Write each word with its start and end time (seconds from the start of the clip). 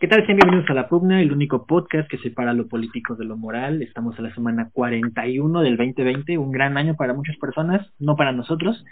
¿Qué 0.00 0.08
tal? 0.08 0.24
Sean 0.24 0.38
bienvenidos 0.38 0.70
a 0.70 0.72
La 0.72 0.88
Pugna, 0.88 1.20
el 1.20 1.30
único 1.30 1.66
podcast 1.66 2.08
que 2.08 2.16
separa 2.16 2.54
lo 2.54 2.68
político 2.68 3.16
de 3.16 3.26
lo 3.26 3.36
moral. 3.36 3.82
Estamos 3.82 4.16
en 4.16 4.24
la 4.24 4.34
semana 4.34 4.70
41 4.72 5.60
del 5.60 5.76
2020, 5.76 6.38
un 6.38 6.52
gran 6.52 6.78
año 6.78 6.96
para 6.96 7.12
muchas 7.12 7.36
personas, 7.36 7.86
no 7.98 8.16
para 8.16 8.32
nosotros, 8.32 8.82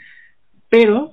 pero 0.68 1.12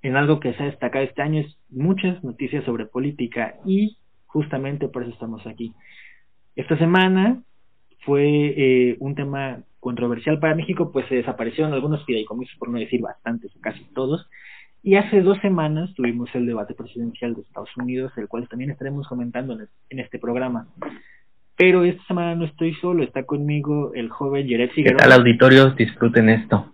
en 0.00 0.16
algo 0.16 0.40
que 0.40 0.54
se 0.54 0.62
ha 0.62 0.66
destacado 0.66 1.04
este 1.04 1.20
año 1.20 1.42
es 1.42 1.58
muchas 1.68 2.24
noticias 2.24 2.64
sobre 2.64 2.86
política 2.86 3.56
y 3.66 3.98
justamente 4.24 4.88
por 4.88 5.02
eso 5.02 5.12
estamos 5.12 5.46
aquí. 5.46 5.74
Esta 6.56 6.78
semana 6.78 7.42
fue 8.06 8.24
eh, 8.24 8.96
un 8.98 9.14
tema 9.14 9.58
controversial 9.78 10.38
para 10.38 10.54
México, 10.54 10.90
pues 10.90 11.06
se 11.08 11.16
desaparecieron 11.16 11.74
algunos 11.74 12.02
fideicomisos, 12.06 12.56
por 12.56 12.70
no 12.70 12.78
decir 12.78 13.02
bastantes, 13.02 13.52
casi 13.60 13.84
todos, 13.92 14.26
y 14.82 14.96
hace 14.96 15.20
dos 15.20 15.38
semanas 15.38 15.90
tuvimos 15.94 16.28
el 16.34 16.46
debate 16.46 16.74
presidencial 16.74 17.34
de 17.34 17.42
Estados 17.42 17.70
Unidos, 17.76 18.12
el 18.16 18.26
cual 18.26 18.48
también 18.48 18.70
estaremos 18.70 19.06
comentando 19.06 19.56
en, 19.90 19.98
este 19.98 20.18
programa. 20.18 20.66
Pero 21.56 21.84
esta 21.84 22.02
semana 22.04 22.34
no 22.34 22.44
estoy 22.44 22.74
solo, 22.74 23.04
está 23.04 23.22
conmigo 23.24 23.92
el 23.94 24.08
joven 24.10 24.48
Jared 24.48 24.70
Figueroa. 24.70 24.98
¿Qué 24.98 25.02
tal, 25.04 25.20
auditorios? 25.20 25.76
Disfruten 25.76 26.28
esto. 26.28 26.72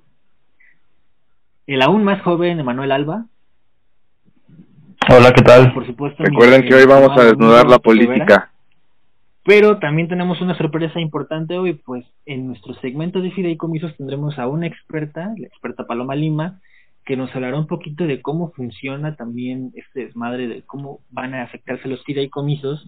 El 1.66 1.82
aún 1.82 2.02
más 2.02 2.22
joven 2.22 2.60
Emanuel 2.60 2.92
Alba. 2.92 3.26
Hola, 5.10 5.32
¿qué 5.34 5.42
tal? 5.42 5.74
Por 5.74 5.86
supuesto. 5.86 6.22
Recuerden 6.22 6.62
que 6.66 6.74
hoy 6.74 6.86
vamos 6.86 7.18
a 7.18 7.24
desnudar 7.24 7.66
la 7.66 7.78
política. 7.78 8.52
Pero 9.44 9.78
también 9.78 10.08
tenemos 10.08 10.40
una 10.40 10.56
sorpresa 10.56 11.00
importante 11.00 11.58
hoy, 11.58 11.74
pues 11.74 12.06
en 12.26 12.46
nuestro 12.46 12.74
segmento 12.74 13.20
de 13.20 13.30
fideicomisos 13.32 13.96
tendremos 13.96 14.38
a 14.38 14.46
una 14.46 14.66
experta, 14.66 15.34
la 15.36 15.46
experta 15.46 15.86
Paloma 15.86 16.14
Lima, 16.14 16.60
que 17.08 17.16
nos 17.16 17.34
hablará 17.34 17.58
un 17.58 17.66
poquito 17.66 18.06
de 18.06 18.20
cómo 18.20 18.52
funciona 18.52 19.16
también 19.16 19.72
este 19.74 20.04
desmadre, 20.04 20.46
de 20.46 20.60
cómo 20.60 21.00
van 21.08 21.32
a 21.32 21.42
afectarse 21.42 21.88
los 21.88 22.04
fideicomisos, 22.04 22.86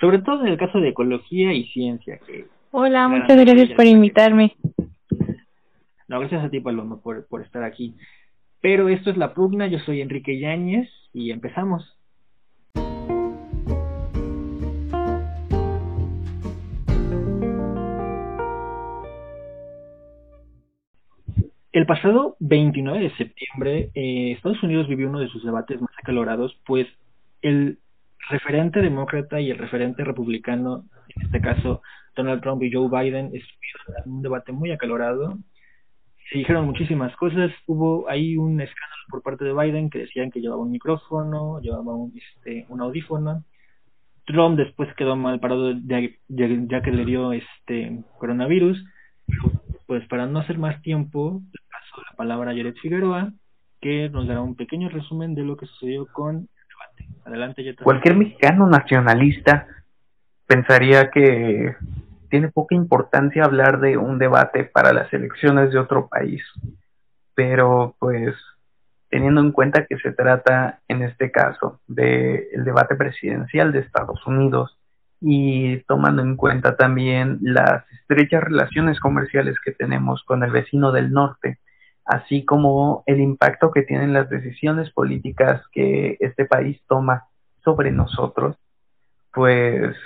sobre 0.00 0.20
todo 0.20 0.40
en 0.40 0.48
el 0.48 0.56
caso 0.56 0.80
de 0.80 0.88
ecología 0.88 1.52
y 1.52 1.66
ciencia. 1.66 2.18
Que 2.26 2.46
Hola, 2.70 3.06
muchas 3.06 3.36
gracias 3.36 3.72
por 3.72 3.84
invitarme. 3.84 4.56
No, 6.08 6.20
gracias 6.20 6.42
a 6.42 6.48
ti, 6.48 6.60
Paloma, 6.60 7.02
por, 7.02 7.26
por 7.26 7.42
estar 7.42 7.64
aquí. 7.64 7.94
Pero 8.62 8.88
esto 8.88 9.10
es 9.10 9.18
La 9.18 9.34
Pugna, 9.34 9.66
yo 9.66 9.78
soy 9.80 10.00
Enrique 10.00 10.40
Yáñez 10.40 10.88
y 11.12 11.30
empezamos. 11.30 11.98
El 21.84 21.88
pasado 21.88 22.36
29 22.40 22.98
de 22.98 23.14
septiembre, 23.16 23.90
eh, 23.92 24.32
Estados 24.32 24.62
Unidos 24.62 24.88
vivió 24.88 25.06
uno 25.06 25.20
de 25.20 25.28
sus 25.28 25.44
debates 25.44 25.78
más 25.82 25.90
acalorados, 25.98 26.58
pues 26.64 26.86
el 27.42 27.78
referente 28.30 28.80
demócrata 28.80 29.38
y 29.38 29.50
el 29.50 29.58
referente 29.58 30.02
republicano, 30.02 30.86
en 31.14 31.26
este 31.26 31.42
caso 31.42 31.82
Donald 32.16 32.40
Trump 32.40 32.62
y 32.62 32.72
Joe 32.72 32.88
Biden, 32.88 33.26
estuvieron 33.26 34.02
en 34.02 34.12
un 34.12 34.22
debate 34.22 34.50
muy 34.50 34.70
acalorado. 34.70 35.36
Se 36.30 36.38
dijeron 36.38 36.64
muchísimas 36.64 37.14
cosas. 37.16 37.52
Hubo 37.66 38.08
ahí 38.08 38.38
un 38.38 38.58
escándalo 38.62 39.02
por 39.10 39.22
parte 39.22 39.44
de 39.44 39.52
Biden 39.52 39.90
que 39.90 39.98
decían 39.98 40.30
que 40.30 40.40
llevaba 40.40 40.62
un 40.62 40.70
micrófono, 40.70 41.60
llevaba 41.60 41.94
un, 41.94 42.14
este, 42.16 42.64
un 42.70 42.80
audífono. 42.80 43.44
Trump 44.24 44.56
después 44.56 44.88
quedó 44.96 45.16
mal 45.16 45.38
parado 45.38 45.72
ya, 45.84 46.00
ya 46.28 46.80
que 46.80 46.92
le 46.92 47.04
dio 47.04 47.34
este 47.34 48.02
coronavirus. 48.18 48.82
Pues 49.86 50.06
para 50.08 50.26
no 50.26 50.40
hacer 50.40 50.58
más 50.58 50.80
tiempo, 50.82 51.42
la 51.96 52.16
palabra 52.16 52.50
a 52.50 52.54
Yaret 52.54 52.76
Figueroa, 52.78 53.32
que 53.80 54.08
nos 54.08 54.26
dará 54.26 54.40
un 54.40 54.56
pequeño 54.56 54.88
resumen 54.88 55.34
de 55.34 55.42
lo 55.42 55.56
que 55.56 55.66
sucedió 55.66 56.06
con 56.06 56.36
el 56.36 56.48
debate. 56.68 57.20
Adelante, 57.26 57.64
Yaret. 57.64 57.82
Cualquier 57.82 58.16
mexicano 58.16 58.66
nacionalista 58.66 59.66
pensaría 60.46 61.10
que 61.10 61.76
tiene 62.30 62.50
poca 62.50 62.74
importancia 62.74 63.44
hablar 63.44 63.80
de 63.80 63.96
un 63.96 64.18
debate 64.18 64.64
para 64.64 64.92
las 64.92 65.12
elecciones 65.12 65.70
de 65.70 65.78
otro 65.78 66.08
país. 66.08 66.42
Pero 67.34 67.94
pues 67.98 68.34
teniendo 69.08 69.40
en 69.40 69.52
cuenta 69.52 69.86
que 69.86 69.96
se 69.98 70.10
trata 70.10 70.80
en 70.88 71.02
este 71.02 71.30
caso 71.30 71.80
del 71.86 72.64
debate 72.64 72.96
presidencial 72.96 73.70
de 73.70 73.78
Estados 73.78 74.26
Unidos 74.26 74.76
y 75.26 75.78
tomando 75.84 76.20
en 76.20 76.36
cuenta 76.36 76.76
también 76.76 77.38
las 77.40 77.82
estrechas 77.92 78.44
relaciones 78.44 79.00
comerciales 79.00 79.56
que 79.64 79.72
tenemos 79.72 80.22
con 80.24 80.42
el 80.42 80.50
vecino 80.50 80.92
del 80.92 81.12
norte, 81.12 81.60
así 82.04 82.44
como 82.44 83.04
el 83.06 83.22
impacto 83.22 83.70
que 83.70 83.84
tienen 83.84 84.12
las 84.12 84.28
decisiones 84.28 84.90
políticas 84.90 85.62
que 85.72 86.18
este 86.20 86.44
país 86.44 86.78
toma 86.86 87.24
sobre 87.64 87.90
nosotros, 87.90 88.56
pues 89.32 89.96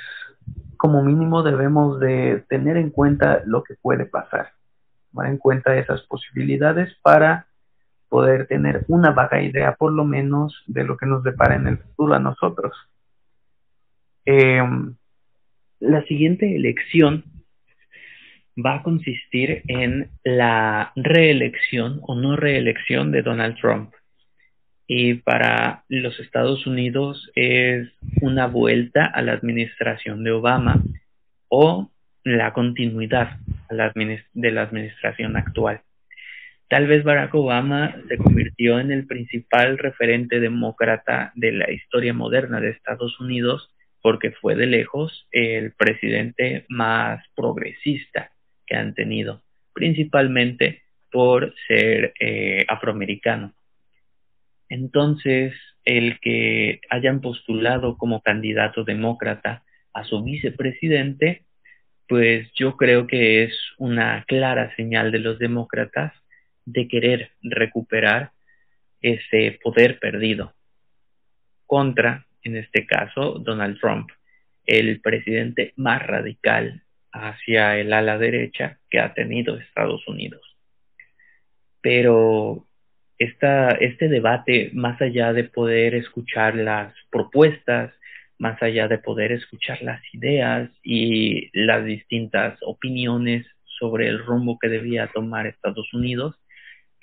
como 0.77 1.03
mínimo 1.03 1.43
debemos 1.43 1.99
de 1.99 2.45
tener 2.49 2.77
en 2.77 2.91
cuenta 2.91 3.43
lo 3.45 3.65
que 3.65 3.75
puede 3.75 4.07
pasar, 4.07 4.53
tomar 5.11 5.27
en 5.31 5.39
cuenta 5.39 5.77
esas 5.77 6.03
posibilidades 6.03 6.97
para 7.03 7.49
poder 8.09 8.47
tener 8.47 8.85
una 8.87 9.11
vaga 9.11 9.43
idea 9.43 9.75
por 9.75 9.91
lo 9.91 10.05
menos 10.05 10.63
de 10.69 10.85
lo 10.85 10.97
que 10.97 11.07
nos 11.07 11.25
depara 11.25 11.57
en 11.57 11.67
el 11.67 11.79
futuro 11.79 12.15
a 12.15 12.21
nosotros. 12.21 12.73
Em, 14.25 14.95
la 15.81 16.05
siguiente 16.05 16.55
elección 16.57 17.25
va 18.57 18.77
a 18.77 18.83
consistir 18.83 19.63
en 19.69 20.11
la 20.25 20.93
reelección 20.97 22.01
o 22.03 22.15
no 22.15 22.37
reelección 22.37 23.13
de 23.13 23.23
Donald 23.23 23.57
Trump. 23.61 23.93
Y 24.87 25.15
para 25.15 25.85
los 25.89 26.19
Estados 26.19 26.67
Unidos 26.67 27.31
es 27.35 27.89
una 28.21 28.47
vuelta 28.47 29.05
a 29.05 29.23
la 29.23 29.33
administración 29.33 30.25
de 30.25 30.33
Obama 30.33 30.83
o 31.49 31.91
la 32.25 32.53
continuidad 32.53 33.39
de 33.71 34.51
la 34.51 34.63
administración 34.63 35.37
actual. 35.37 35.83
Tal 36.69 36.87
vez 36.87 37.05
Barack 37.05 37.35
Obama 37.35 37.97
se 38.09 38.19
convirtió 38.19 38.79
en 38.79 38.91
el 38.91 39.07
principal 39.07 39.79
referente 39.79 40.41
demócrata 40.41 41.33
de 41.35 41.53
la 41.53 41.71
historia 41.71 42.13
moderna 42.13 42.61
de 42.61 42.71
Estados 42.71 43.19
Unidos 43.21 43.73
porque 44.09 44.31
fue 44.31 44.55
de 44.55 44.67
lejos 44.67 45.29
el 45.33 45.73
presidente 45.73 46.65
más 46.71 47.23
progresista 47.37 48.33
que 48.67 48.75
han 48.75 48.95
tenido, 48.95 49.43
principalmente 49.75 50.81
por 51.13 51.55
ser 51.67 52.15
eh, 52.19 52.65
afroamericano. 52.69 53.53
Entonces, 54.71 55.53
el 55.85 56.19
que 56.21 56.81
hayan 56.89 57.21
postulado 57.21 57.99
como 57.99 58.23
candidato 58.23 58.83
demócrata 58.83 59.63
a 59.93 60.05
su 60.05 60.25
vicepresidente, 60.25 61.43
pues 62.09 62.51
yo 62.55 62.79
creo 62.79 63.07
que 63.07 63.45
es 63.45 63.53
una 63.77 64.25
clara 64.27 64.75
señal 64.75 65.13
de 65.13 65.19
los 65.19 65.39
demócratas 65.39 66.15
de 66.65 66.89
querer 66.89 67.33
recuperar 67.43 68.31
ese 69.03 69.59
poder 69.63 69.99
perdido 69.99 70.55
contra, 71.67 72.27
en 72.43 72.57
este 72.57 72.87
caso, 72.87 73.39
Donald 73.39 73.79
Trump, 73.81 74.11
el 74.67 75.01
presidente 75.01 75.73
más 75.77 76.07
radical 76.07 76.83
hacia 77.13 77.79
el 77.79 77.93
ala 77.93 78.19
derecha 78.19 78.79
que 78.91 79.01
ha 79.01 79.15
tenido 79.15 79.57
Estados 79.59 80.07
Unidos. 80.07 80.43
Pero 81.81 82.67
esta, 83.19 83.71
este 83.73 84.09
debate, 84.09 84.71
más 84.75 85.01
allá 85.01 85.33
de 85.33 85.45
poder 85.45 85.95
escuchar 85.95 86.55
las 86.55 86.95
propuestas, 87.11 87.93
más 88.39 88.63
allá 88.63 88.87
de 88.89 88.99
poder 88.99 89.33
escuchar 89.33 89.83
las 89.83 90.01
ideas 90.13 90.71
y 90.83 91.51
las 91.53 91.85
distintas 91.85 92.59
opiniones 92.63 93.47
sobre 93.79 94.09
el 94.09 94.19
rumbo 94.19 94.59
que 94.59 94.69
debía 94.69 95.09
tomar 95.09 95.47
Estados 95.47 95.93
Unidos, 95.93 96.37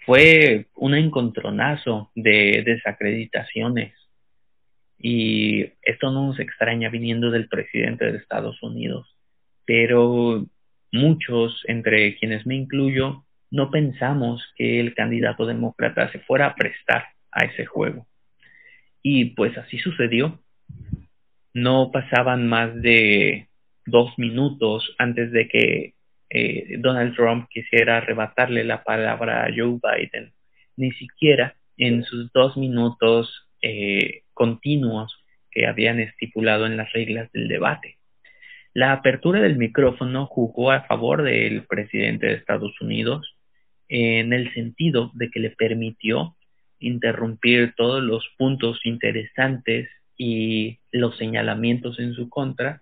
fue 0.05 0.67
un 0.75 0.93
encontronazo 0.93 2.11
de 2.15 2.63
desacreditaciones. 2.65 3.93
Y 4.97 5.65
esto 5.81 6.11
no 6.11 6.27
nos 6.27 6.39
extraña 6.39 6.89
viniendo 6.89 7.31
del 7.31 7.47
presidente 7.47 8.11
de 8.11 8.17
Estados 8.17 8.61
Unidos 8.63 9.15
pero 9.65 10.45
muchos, 10.91 11.61
entre 11.67 12.15
quienes 12.17 12.45
me 12.45 12.55
incluyo, 12.55 13.25
no 13.51 13.71
pensamos 13.71 14.43
que 14.55 14.79
el 14.79 14.93
candidato 14.93 15.45
demócrata 15.45 16.11
se 16.11 16.19
fuera 16.19 16.47
a 16.47 16.55
prestar 16.55 17.05
a 17.31 17.45
ese 17.45 17.65
juego. 17.65 18.07
Y 19.01 19.25
pues 19.35 19.57
así 19.57 19.77
sucedió. 19.79 20.39
No 21.53 21.91
pasaban 21.91 22.47
más 22.47 22.81
de 22.81 23.47
dos 23.85 24.17
minutos 24.17 24.93
antes 24.97 25.31
de 25.31 25.47
que 25.47 25.93
eh, 26.29 26.77
Donald 26.79 27.15
Trump 27.15 27.47
quisiera 27.49 27.97
arrebatarle 27.97 28.63
la 28.63 28.83
palabra 28.83 29.45
a 29.45 29.49
Joe 29.55 29.79
Biden. 29.81 30.33
Ni 30.75 30.91
siquiera 30.93 31.55
en 31.77 32.03
sus 32.03 32.31
dos 32.33 32.57
minutos 32.57 33.47
eh, 33.61 34.23
continuos 34.35 35.25
que 35.49 35.65
habían 35.65 35.99
estipulado 35.99 36.67
en 36.67 36.77
las 36.77 36.93
reglas 36.93 37.31
del 37.31 37.47
debate. 37.47 37.97
La 38.73 38.91
apertura 38.91 39.41
del 39.41 39.57
micrófono 39.57 40.27
jugó 40.27 40.71
a 40.71 40.81
favor 40.81 41.23
del 41.23 41.63
presidente 41.63 42.27
de 42.27 42.33
Estados 42.33 42.79
Unidos 42.81 43.35
en 43.87 44.33
el 44.33 44.53
sentido 44.53 45.11
de 45.15 45.31
que 45.31 45.39
le 45.39 45.49
permitió 45.51 46.35
interrumpir 46.79 47.73
todos 47.75 48.03
los 48.03 48.27
puntos 48.37 48.79
interesantes 48.83 49.89
y 50.17 50.79
los 50.91 51.17
señalamientos 51.17 51.99
en 51.99 52.13
su 52.13 52.29
contra 52.29 52.81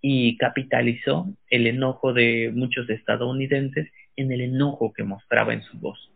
y 0.00 0.36
capitalizó 0.36 1.26
el 1.50 1.66
enojo 1.66 2.12
de 2.12 2.52
muchos 2.54 2.88
estadounidenses 2.88 3.90
en 4.16 4.32
el 4.32 4.40
enojo 4.40 4.92
que 4.92 5.02
mostraba 5.02 5.52
en 5.52 5.62
su 5.62 5.78
voz. 5.78 6.12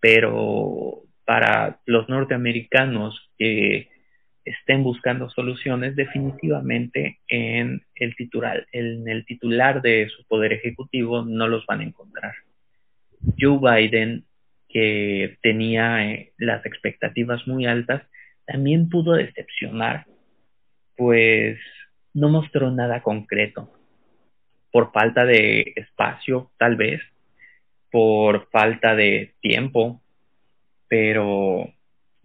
Pero 0.00 1.05
para 1.26 1.80
los 1.84 2.08
norteamericanos 2.08 3.30
que 3.36 3.90
estén 4.44 4.84
buscando 4.84 5.28
soluciones, 5.28 5.96
definitivamente 5.96 7.18
en 7.26 7.82
el 7.96 8.14
titular, 8.14 8.66
en 8.70 9.08
el 9.08 9.26
titular 9.26 9.82
de 9.82 10.08
su 10.08 10.24
poder 10.24 10.52
ejecutivo 10.52 11.24
no 11.24 11.48
los 11.48 11.66
van 11.66 11.80
a 11.80 11.84
encontrar. 11.84 12.32
Joe 13.38 13.58
Biden, 13.58 14.24
que 14.68 15.36
tenía 15.42 16.12
eh, 16.12 16.32
las 16.38 16.64
expectativas 16.64 17.46
muy 17.48 17.66
altas, 17.66 18.02
también 18.46 18.88
pudo 18.88 19.14
decepcionar, 19.14 20.06
pues 20.96 21.58
no 22.14 22.28
mostró 22.28 22.70
nada 22.70 23.02
concreto, 23.02 23.72
por 24.70 24.92
falta 24.92 25.24
de 25.24 25.72
espacio 25.74 26.52
tal 26.56 26.76
vez, 26.76 27.02
por 27.90 28.48
falta 28.50 28.94
de 28.94 29.34
tiempo, 29.40 30.02
pero 30.88 31.72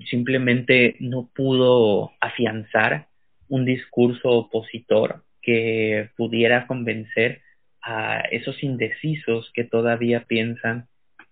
simplemente 0.09 0.95
no 0.99 1.29
pudo 1.33 2.11
afianzar 2.19 3.07
un 3.47 3.65
discurso 3.65 4.29
opositor 4.29 5.23
que 5.41 6.09
pudiera 6.15 6.67
convencer 6.67 7.41
a 7.81 8.21
esos 8.31 8.63
indecisos 8.63 9.51
que 9.53 9.63
todavía 9.63 10.25
piensan 10.25 10.87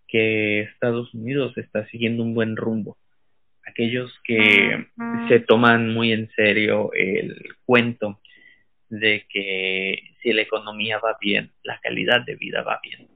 que 0.08 0.62
Estados 0.62 1.14
Unidos 1.14 1.58
está 1.58 1.88
siguiendo 1.88 2.24
un 2.24 2.34
buen 2.34 2.56
rumbo. 2.56 2.98
Aquellos 3.66 4.12
que 4.24 4.88
se 5.28 5.40
toman 5.42 5.94
muy 5.94 6.12
en 6.12 6.30
serio 6.32 6.92
el 6.94 7.36
cuento 7.66 8.20
de 8.90 9.26
que 9.30 10.00
si 10.22 10.34
la 10.34 10.42
economía 10.42 10.98
va 10.98 11.18
bien, 11.22 11.52
la 11.64 11.80
calidad 11.80 12.26
de 12.26 12.36
vida 12.36 12.64
va 12.64 12.80
bien. 12.82 13.08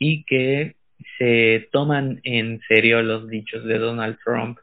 Y 0.00 0.24
que 0.24 0.74
se 1.18 1.68
toman 1.72 2.20
en 2.24 2.60
serio 2.68 3.02
los 3.02 3.28
dichos 3.28 3.64
de 3.64 3.78
Donald 3.78 4.18
Trump 4.24 4.58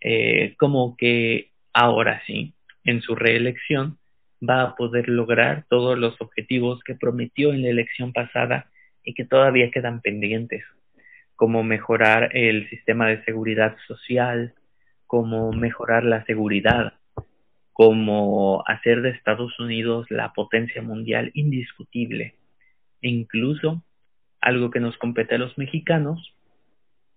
eh, 0.00 0.54
como 0.58 0.96
que 0.96 1.50
ahora 1.72 2.22
sí, 2.26 2.54
en 2.84 3.00
su 3.00 3.14
reelección, 3.14 3.98
va 4.46 4.62
a 4.62 4.76
poder 4.76 5.08
lograr 5.08 5.64
todos 5.68 5.98
los 5.98 6.20
objetivos 6.20 6.82
que 6.84 6.94
prometió 6.94 7.52
en 7.52 7.62
la 7.62 7.70
elección 7.70 8.12
pasada 8.12 8.70
y 9.02 9.14
que 9.14 9.24
todavía 9.24 9.70
quedan 9.70 10.00
pendientes, 10.00 10.64
como 11.34 11.62
mejorar 11.62 12.36
el 12.36 12.68
sistema 12.70 13.08
de 13.08 13.24
seguridad 13.24 13.76
social, 13.86 14.54
como 15.06 15.52
mejorar 15.52 16.04
la 16.04 16.24
seguridad, 16.24 16.94
como 17.72 18.62
hacer 18.66 19.02
de 19.02 19.10
Estados 19.10 19.58
Unidos 19.58 20.06
la 20.10 20.32
potencia 20.32 20.82
mundial 20.82 21.30
indiscutible, 21.34 22.34
e 23.02 23.08
incluso 23.08 23.82
algo 24.46 24.70
que 24.70 24.80
nos 24.80 24.96
compete 24.96 25.34
a 25.34 25.38
los 25.38 25.58
mexicanos, 25.58 26.34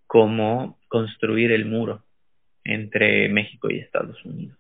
como 0.08 0.80
construir 0.88 1.52
el 1.52 1.66
muro 1.66 2.02
entre 2.64 3.30
México 3.30 3.70
y 3.70 3.78
Estados 3.78 4.18
Unidos. 4.26 4.58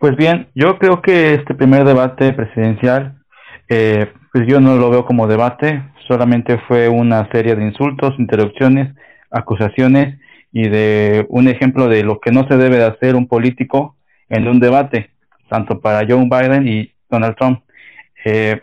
Pues 0.00 0.16
bien, 0.16 0.48
yo 0.54 0.78
creo 0.78 1.00
que 1.00 1.34
este 1.34 1.54
primer 1.54 1.84
debate 1.84 2.32
presidencial, 2.32 3.22
eh, 3.68 4.12
pues 4.32 4.46
yo 4.48 4.60
no 4.60 4.76
lo 4.76 4.90
veo 4.90 5.06
como 5.06 5.28
debate, 5.28 5.82
solamente 6.08 6.58
fue 6.66 6.88
una 6.88 7.30
serie 7.30 7.54
de 7.54 7.64
insultos, 7.64 8.18
interrupciones, 8.18 8.94
acusaciones 9.30 10.18
y 10.52 10.68
de 10.68 11.24
un 11.28 11.46
ejemplo 11.46 11.86
de 11.88 12.02
lo 12.02 12.18
que 12.18 12.32
no 12.32 12.46
se 12.48 12.56
debe 12.56 12.78
de 12.78 12.86
hacer 12.86 13.14
un 13.14 13.28
político 13.28 13.96
en 14.28 14.48
un 14.48 14.58
debate, 14.58 15.10
tanto 15.48 15.80
para 15.80 16.06
Joe 16.06 16.28
Biden 16.28 16.66
y 16.66 16.92
Donald 17.08 17.36
Trump. 17.36 17.63
Eh, 18.24 18.60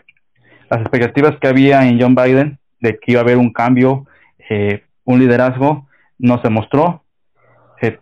las 0.68 0.80
expectativas 0.80 1.36
que 1.40 1.48
había 1.48 1.86
en 1.86 2.00
John 2.00 2.14
Biden 2.14 2.58
de 2.80 2.98
que 2.98 3.12
iba 3.12 3.20
a 3.20 3.24
haber 3.24 3.36
un 3.36 3.52
cambio 3.52 4.06
eh, 4.48 4.82
un 5.04 5.20
liderazgo 5.20 5.86
no 6.18 6.40
se 6.42 6.50
mostró, 6.50 7.02
eh, 7.80 7.98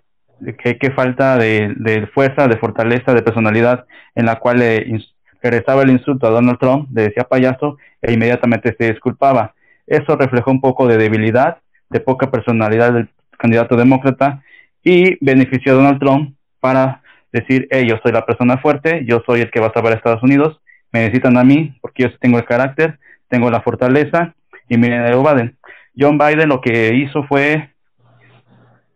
que, 0.81 0.91
falta 0.91 1.37
de, 1.37 2.09
fuerza, 2.13 2.49
de 2.49 2.57
fortaleza, 2.57 3.15
de 3.15 3.23
personalidad 3.23 3.87
en 4.15 4.27
la 4.27 4.37
cual 4.37 4.59
le 4.59 5.01
regresaba 5.43 5.83
el 5.83 5.91
insulto 5.91 6.27
a 6.27 6.31
Donald 6.31 6.59
Trump, 6.59 6.89
le 6.93 7.03
decía 7.03 7.25
payaso 7.25 7.79
e 8.03 8.13
inmediatamente 8.13 8.75
se 8.79 8.93
disculpaba. 8.93 9.55
Eso 9.87 10.17
reflejó 10.17 10.51
un 10.51 10.61
poco 10.61 10.87
de 10.87 10.99
debilidad, 10.99 11.59
de 11.89 12.01
poca 12.01 12.31
personalidad 12.31 12.93
del 12.93 13.09
candidato 13.39 13.77
demócrata 13.77 14.43
y 14.83 15.23
benefició 15.25 15.73
a 15.73 15.77
Donald 15.77 15.99
Trump 15.99 16.35
para 16.61 17.03
decir, 17.33 17.69
hey, 17.71 17.87
yo 17.89 17.99
soy 18.03 18.13
la 18.13 18.27
persona 18.27 18.59
fuerte, 18.59 19.05
yo 19.07 19.23
soy 19.27 19.41
el 19.41 19.51
que 19.51 19.61
va 19.61 19.69
a 19.69 19.73
salvar 19.73 19.93
a 19.93 19.97
Estados 19.97 20.23
Unidos, 20.23 20.61
me 20.93 21.01
necesitan 21.01 21.37
a 21.37 21.45
mí 21.45 21.77
porque 21.81 22.05
yo 22.05 22.19
tengo 22.19 22.39
el 22.39 22.45
carácter, 22.45 22.99
tengo 23.29 23.51
la 23.51 23.63
fortaleza 23.63 24.35
y 24.69 24.77
miren 24.77 25.05
a 25.05 25.13
Joe 25.13 25.35
Biden. 25.35 25.57
John 25.99 26.19
Biden 26.19 26.49
lo 26.49 26.61
que 26.61 26.95
hizo 26.95 27.25
fue, 27.25 27.71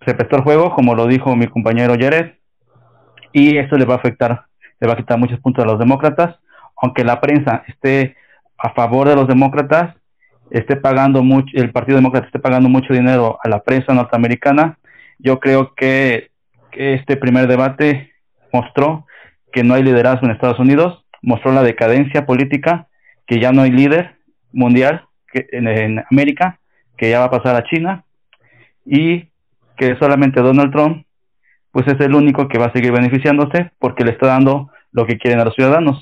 se 0.05 0.15
prestó 0.15 0.37
el 0.37 0.43
juego, 0.43 0.75
como 0.75 0.95
lo 0.95 1.07
dijo 1.07 1.35
mi 1.37 1.47
compañero 1.47 1.95
Jared, 1.99 2.33
y 3.33 3.59
eso 3.59 3.77
le 3.77 3.85
va 3.85 3.95
a 3.95 3.99
afectar, 3.99 4.45
le 4.81 4.87
va 4.87 4.95
a 4.95 4.97
quitar 4.97 5.19
muchos 5.19 5.41
puntos 5.41 5.65
a 5.65 5.67
los 5.67 5.79
demócratas, 5.79 6.37
aunque 6.81 7.05
la 7.05 7.21
prensa 7.21 7.65
esté 7.67 8.17
a 8.59 8.71
favor 8.71 9.09
de 9.09 9.17
los 9.17 9.27
demócratas, 9.27 9.95
esté 10.51 10.77
pagando 10.77 11.23
mucho, 11.23 11.51
el 11.55 11.73
Partido 11.73 11.97
Demócrata 11.97 12.27
esté 12.27 12.39
pagando 12.39 12.69
mucho 12.69 12.93
dinero 12.93 13.39
a 13.43 13.49
la 13.49 13.63
prensa 13.63 13.93
norteamericana, 13.93 14.79
yo 15.19 15.41
creo 15.41 15.75
que, 15.75 16.31
que 16.71 16.95
este 16.95 17.17
primer 17.17 17.49
debate 17.49 18.13
mostró 18.53 19.07
que 19.53 19.65
no 19.65 19.75
hay 19.75 19.83
liderazgo 19.83 20.27
en 20.27 20.33
Estados 20.33 20.59
Unidos, 20.59 21.04
mostró 21.25 21.53
la 21.53 21.63
decadencia 21.63 22.27
política, 22.27 22.89
que 23.27 23.41
ya 23.41 23.53
no 23.53 23.63
hay 23.63 23.71
líder 23.71 24.17
mundial 24.53 25.07
que, 25.33 25.47
en, 25.53 26.03
América, 26.11 26.61
que 26.97 27.11
ya 27.11 27.21
va 27.21 27.27
a 27.27 27.31
pasar 27.31 27.57
a 27.57 27.65
China 27.65 28.05
y 28.85 29.29
que 29.77 29.97
solamente 29.99 30.41
Donald 30.41 30.73
Trump 30.73 31.07
pues 31.73 31.87
es 31.89 31.99
el 32.01 32.15
único 32.15 32.47
que 32.47 32.59
va 32.59 32.67
a 32.67 32.73
seguir 32.73 32.93
beneficiándose 32.93 33.73
porque 33.81 34.05
le 34.05 34.13
está 34.13 34.29
dando 34.29 34.71
lo 34.93 35.07
que 35.07 35.19
quieren 35.19 35.41
a 35.41 35.45
los 35.45 35.55
ciudadanos. 35.55 35.99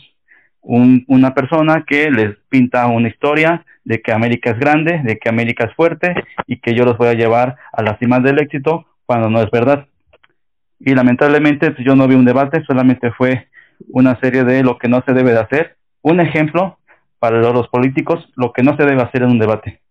una 0.60 1.34
persona 1.34 1.84
que 1.86 2.10
les 2.10 2.36
pinta 2.48 2.86
una 2.86 3.08
historia 3.08 3.64
de 3.84 4.00
que 4.02 4.12
América 4.12 4.50
es 4.50 4.58
grande, 4.58 5.00
de 5.02 5.18
que 5.18 5.28
América 5.28 5.64
es 5.64 5.74
fuerte 5.74 6.14
y 6.46 6.58
que 6.58 6.74
yo 6.74 6.84
los 6.84 6.98
voy 6.98 7.08
a 7.08 7.14
llevar 7.14 7.56
a 7.72 7.82
las 7.82 7.98
cimas 7.98 8.22
del 8.22 8.38
éxito 8.38 8.86
cuando 9.06 9.30
no 9.30 9.40
es 9.40 9.50
verdad. 9.50 9.86
Y 10.78 10.94
lamentablemente 10.94 11.70
pues, 11.70 11.86
yo 11.86 11.96
no 11.96 12.06
vi 12.06 12.16
un 12.16 12.24
debate, 12.24 12.62
solamente 12.64 13.10
fue 13.12 13.48
una 13.88 14.18
serie 14.20 14.44
de 14.44 14.62
lo 14.62 14.78
que 14.78 14.88
no 14.88 15.02
se 15.06 15.12
debe 15.12 15.32
de 15.32 15.40
hacer. 15.40 15.76
Un 16.02 16.20
ejemplo 16.20 16.78
para 17.18 17.38
los 17.40 17.68
políticos, 17.68 18.28
lo 18.36 18.52
que 18.52 18.62
no 18.62 18.76
se 18.76 18.84
debe 18.84 19.02
hacer 19.02 19.22
en 19.22 19.30
un 19.30 19.38
debate 19.38 19.82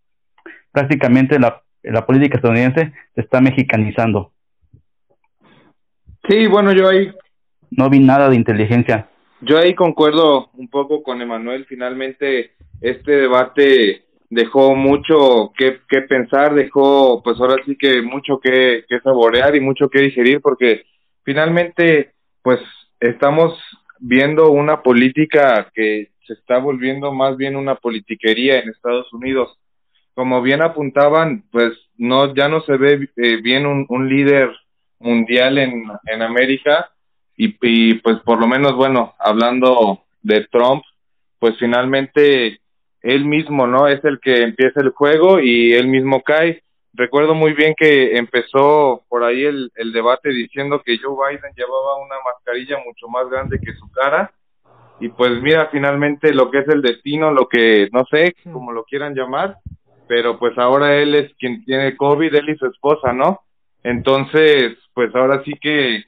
prácticamente 0.71 1.39
la, 1.39 1.61
la 1.83 2.05
política 2.05 2.37
estadounidense 2.37 2.93
se 3.13 3.21
está 3.21 3.41
mexicanizando. 3.41 4.31
Sí, 6.27 6.47
bueno, 6.47 6.71
yo 6.71 6.87
ahí... 6.87 7.11
No 7.71 7.89
vi 7.89 7.99
nada 7.99 8.29
de 8.29 8.35
inteligencia. 8.35 9.07
Yo 9.39 9.57
ahí 9.57 9.73
concuerdo 9.73 10.49
un 10.55 10.67
poco 10.67 11.03
con 11.03 11.21
Emanuel. 11.21 11.65
Finalmente, 11.65 12.51
este 12.81 13.11
debate 13.13 14.03
dejó 14.29 14.75
mucho 14.75 15.53
que, 15.57 15.79
que 15.87 16.01
pensar, 16.01 16.53
dejó, 16.53 17.23
pues 17.23 17.39
ahora 17.39 17.55
sí 17.65 17.77
que 17.77 18.01
mucho 18.01 18.39
que, 18.39 18.83
que 18.89 18.99
saborear 18.99 19.55
y 19.55 19.61
mucho 19.61 19.89
que 19.89 20.01
digerir, 20.01 20.41
porque 20.41 20.83
finalmente, 21.23 22.11
pues 22.41 22.59
estamos 23.01 23.59
viendo 23.99 24.51
una 24.51 24.81
política 24.81 25.69
que 25.73 26.11
se 26.25 26.33
está 26.33 26.59
volviendo 26.59 27.11
más 27.11 27.35
bien 27.35 27.55
una 27.55 27.75
politiquería 27.75 28.59
en 28.59 28.69
Estados 28.69 29.11
Unidos. 29.11 29.57
Como 30.13 30.41
bien 30.41 30.61
apuntaban, 30.61 31.43
pues 31.51 31.73
no 31.97 32.33
ya 32.33 32.47
no 32.47 32.61
se 32.61 32.77
ve 32.77 33.09
eh, 33.17 33.41
bien 33.41 33.65
un, 33.65 34.09
líder 34.09 34.49
mundial 34.99 35.57
en, 35.57 35.83
en 36.05 36.21
América 36.21 36.91
y, 37.35 37.55
y, 37.61 37.95
pues 37.95 38.19
por 38.19 38.39
lo 38.39 38.47
menos 38.47 38.75
bueno 38.75 39.15
hablando 39.19 40.03
de 40.21 40.45
Trump 40.51 40.83
pues 41.39 41.57
finalmente 41.57 42.59
él 43.01 43.25
mismo 43.25 43.65
no 43.65 43.87
es 43.87 44.03
el 44.05 44.19
que 44.19 44.43
empieza 44.43 44.79
el 44.81 44.89
juego 44.89 45.39
y 45.39 45.73
él 45.73 45.87
mismo 45.87 46.21
cae 46.21 46.61
recuerdo 46.93 47.33
muy 47.33 47.53
bien 47.53 47.73
que 47.77 48.17
empezó 48.17 49.03
por 49.09 49.23
ahí 49.23 49.43
el, 49.43 49.71
el 49.75 49.91
debate 49.91 50.29
diciendo 50.29 50.81
que 50.85 50.97
Joe 50.97 51.15
Biden 51.15 51.53
llevaba 51.55 51.97
una 51.97 52.15
mascarilla 52.25 52.77
mucho 52.85 53.07
más 53.07 53.29
grande 53.29 53.59
que 53.59 53.73
su 53.73 53.89
cara 53.91 54.31
y 54.99 55.09
pues 55.09 55.41
mira 55.41 55.69
finalmente 55.71 56.33
lo 56.33 56.51
que 56.51 56.59
es 56.59 56.67
el 56.67 56.81
destino 56.81 57.31
lo 57.31 57.47
que 57.47 57.89
no 57.91 58.05
sé 58.11 58.35
como 58.51 58.71
lo 58.71 58.83
quieran 58.83 59.15
llamar 59.15 59.57
pero 60.11 60.37
pues 60.37 60.57
ahora 60.57 60.97
él 60.97 61.15
es 61.15 61.33
quien 61.39 61.63
tiene 61.63 61.95
COVID, 61.95 62.35
él 62.35 62.49
y 62.49 62.57
su 62.57 62.65
esposa, 62.65 63.13
¿no? 63.13 63.43
Entonces, 63.81 64.77
pues 64.93 65.15
ahora 65.15 65.41
sí 65.45 65.53
que, 65.53 66.03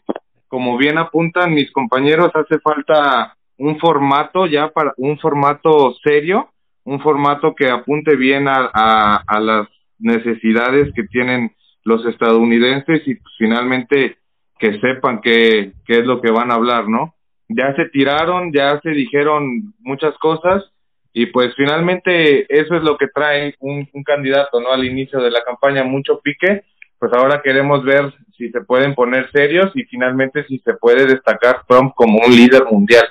como 0.50 0.76
bien 0.76 0.98
apuntan 0.98 1.54
mis 1.54 1.72
compañeros, 1.72 2.30
hace 2.34 2.60
falta 2.60 3.38
un 3.58 3.80
formato 3.80 4.46
ya 4.46 4.68
para 4.72 4.94
un 4.98 5.18
formato 5.20 5.96
serio, 6.04 6.50
un 6.84 7.00
formato 7.00 7.56
que 7.56 7.70
apunte 7.70 8.18
bien 8.18 8.50
a, 8.50 8.70
a, 8.74 9.24
a 9.26 9.40
las 9.40 9.70
necesidades 10.04 10.94
que 10.94 11.04
tienen 11.04 11.52
los 11.84 12.06
estadounidenses 12.06 13.02
y 13.08 13.16
pues, 13.16 13.34
finalmente 13.38 14.18
que 14.60 14.80
sepan 14.80 15.20
qué, 15.22 15.74
qué 15.86 16.00
es 16.00 16.06
lo 16.06 16.22
que 16.22 16.32
van 16.32 16.52
a 16.52 16.56
hablar, 16.56 16.88
¿no? 16.88 17.16
Ya 17.50 17.76
se 17.76 17.86
tiraron, 17.90 18.52
ya 18.54 18.80
se 18.82 18.92
dijeron 18.92 19.74
muchas 19.80 20.18
cosas 20.20 20.64
y 21.12 21.28
pues 21.28 21.54
finalmente 21.56 22.46
eso 22.50 22.76
es 22.76 22.84
lo 22.84 22.98
que 22.98 23.08
trae 23.08 23.56
un, 23.60 23.88
un 23.92 24.04
candidato, 24.04 24.60
¿no? 24.62 24.72
Al 24.72 24.86
inicio 24.86 25.20
de 25.20 25.32
la 25.32 25.44
campaña, 25.44 25.84
mucho 25.84 26.20
pique, 26.22 26.64
pues 26.98 27.12
ahora 27.14 27.42
queremos 27.44 27.84
ver 27.84 28.14
si 28.38 28.50
se 28.50 28.62
pueden 28.62 28.96
poner 28.96 29.30
serios 29.32 29.72
y 29.76 29.84
finalmente 29.84 30.46
si 30.46 30.60
se 30.60 30.74
puede 30.74 31.06
destacar 31.06 31.64
Trump 31.68 31.94
como 31.96 32.20
un 32.26 32.36
líder 32.36 32.64
mundial. 32.72 33.06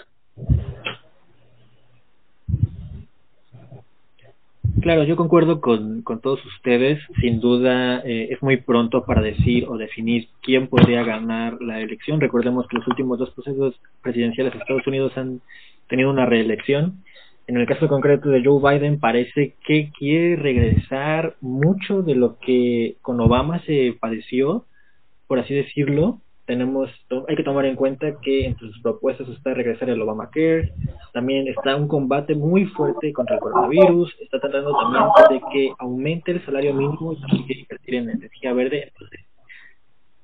Claro, 4.83 5.05
yo 5.05 5.15
concuerdo 5.15 5.61
con, 5.61 6.03
con 6.03 6.21
todos 6.21 6.45
ustedes. 6.45 6.99
Sin 7.21 7.39
duda 7.39 8.01
eh, 8.05 8.31
es 8.33 8.43
muy 8.43 8.57
pronto 8.57 9.05
para 9.05 9.23
decir 9.23 9.67
o 9.69 9.77
definir 9.77 10.27
quién 10.43 10.67
podría 10.67 11.05
ganar 11.05 11.62
la 11.62 11.81
elección. 11.81 12.21
Recordemos 12.21 12.67
que 12.67 12.79
los 12.79 12.89
últimos 12.89 13.17
dos 13.17 13.31
procesos 13.31 13.81
presidenciales 14.03 14.53
de 14.53 14.59
Estados 14.59 14.85
Unidos 14.89 15.17
han 15.17 15.41
tenido 15.89 16.11
una 16.11 16.27
reelección. 16.27 17.05
En 17.47 17.59
el 17.59 17.67
caso 17.67 17.87
concreto 17.87 18.29
de 18.31 18.43
Joe 18.45 18.61
Biden 18.61 18.99
parece 18.99 19.55
que 19.65 19.93
quiere 19.97 20.35
regresar 20.35 21.37
mucho 21.41 22.03
de 22.03 22.17
lo 22.17 22.41
que 22.41 22.97
con 23.03 23.21
Obama 23.21 23.61
se 23.65 23.97
padeció, 24.01 24.65
por 25.29 25.39
así 25.39 25.55
decirlo, 25.55 26.19
tenemos 26.52 26.90
hay 27.28 27.37
que 27.37 27.44
tomar 27.44 27.64
en 27.64 27.76
cuenta 27.76 28.21
que 28.21 28.44
entre 28.44 28.68
sus 28.68 28.82
propuestas 28.82 29.26
está 29.30 29.54
regresar 29.54 29.88
el 29.88 30.02
Obamacare, 30.02 30.71
también 31.14 31.49
está 31.49 31.75
un 31.76 31.88
combate 31.88 32.35
muy 32.35 32.66
fuerte 32.66 33.11
contra 33.14 33.37
el 33.37 33.40
coronavirus, 33.40 34.14
está 34.21 34.38
tratando 34.38 34.71
también 34.78 35.04
de 35.30 35.40
que 35.50 35.73
aumente 35.78 36.32
el 36.32 36.44
salario 36.44 36.75
mínimo 36.75 37.14
y 37.14 37.21
también 37.21 37.44
quiere 37.44 37.61
invertir 37.62 37.94
en 37.94 38.11
energía 38.11 38.52
verde. 38.52 38.82
Entonces, 38.88 39.21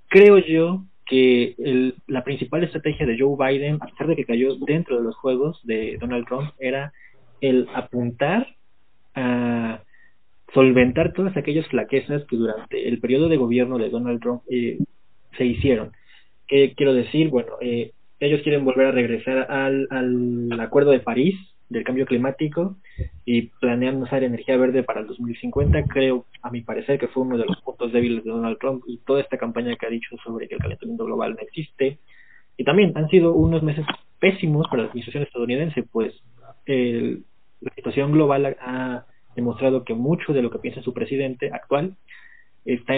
creo 0.08 0.36
yo 0.36 0.82
que 1.06 1.54
el, 1.56 1.94
la 2.06 2.22
principal 2.24 2.62
estrategia 2.62 3.06
de 3.06 3.18
Joe 3.18 3.36
Biden, 3.38 3.78
a 3.80 3.86
pesar 3.86 4.08
de 4.08 4.16
que 4.16 4.26
cayó 4.26 4.54
dentro 4.56 4.98
de 4.98 5.04
los 5.04 5.16
juegos 5.16 5.58
de 5.64 5.96
Donald 5.98 6.26
Trump, 6.26 6.50
era 6.58 6.92
el 7.40 7.68
apuntar 7.74 8.48
a 9.14 9.80
solventar 10.52 11.14
todas 11.14 11.34
aquellas 11.38 11.66
flaquezas 11.68 12.24
que 12.26 12.36
durante 12.36 12.86
el 12.86 13.00
periodo 13.00 13.30
de 13.30 13.38
gobierno 13.38 13.78
de 13.78 13.88
Donald 13.88 14.20
Trump 14.20 14.42
eh, 14.50 14.78
se 15.38 15.46
hicieron. 15.46 15.92
¿Qué 16.48 16.74
quiero 16.74 16.94
decir? 16.94 17.28
Bueno, 17.28 17.52
eh, 17.60 17.92
ellos 18.20 18.42
quieren 18.42 18.64
volver 18.64 18.86
a 18.86 18.92
regresar 18.92 19.50
al, 19.50 19.86
al 19.90 20.60
Acuerdo 20.60 20.90
de 20.90 21.00
París 21.00 21.36
del 21.68 21.84
cambio 21.84 22.06
climático 22.06 22.76
y 23.24 23.42
planean 23.60 24.02
usar 24.02 24.24
energía 24.24 24.56
verde 24.56 24.82
para 24.82 25.00
el 25.00 25.06
2050. 25.06 25.84
Creo, 25.84 26.24
a 26.42 26.50
mi 26.50 26.62
parecer, 26.62 26.98
que 26.98 27.08
fue 27.08 27.22
uno 27.22 27.36
de 27.36 27.44
los 27.44 27.60
puntos 27.60 27.92
débiles 27.92 28.24
de 28.24 28.30
Donald 28.30 28.58
Trump 28.58 28.82
y 28.86 28.98
toda 28.98 29.20
esta 29.20 29.36
campaña 29.36 29.76
que 29.76 29.86
ha 29.86 29.90
dicho 29.90 30.16
sobre 30.24 30.48
que 30.48 30.54
el 30.54 30.60
calentamiento 30.60 31.04
global 31.04 31.34
no 31.34 31.40
existe. 31.40 31.98
Y 32.56 32.64
también 32.64 32.92
han 32.96 33.08
sido 33.08 33.34
unos 33.34 33.62
meses 33.62 33.84
pésimos 34.18 34.66
para 34.68 34.82
la 34.82 34.88
administración 34.88 35.24
estadounidense, 35.24 35.82
pues 35.82 36.14
el, 36.66 37.24
la 37.60 37.72
situación 37.74 38.12
global 38.12 38.56
ha 38.60 39.04
demostrado 39.36 39.84
que 39.84 39.94
mucho 39.94 40.32
de 40.32 40.42
lo 40.42 40.50
que 40.50 40.58
piensa 40.58 40.82
su 40.82 40.92
presidente 40.92 41.50
actual 41.52 41.96
está 42.64 42.94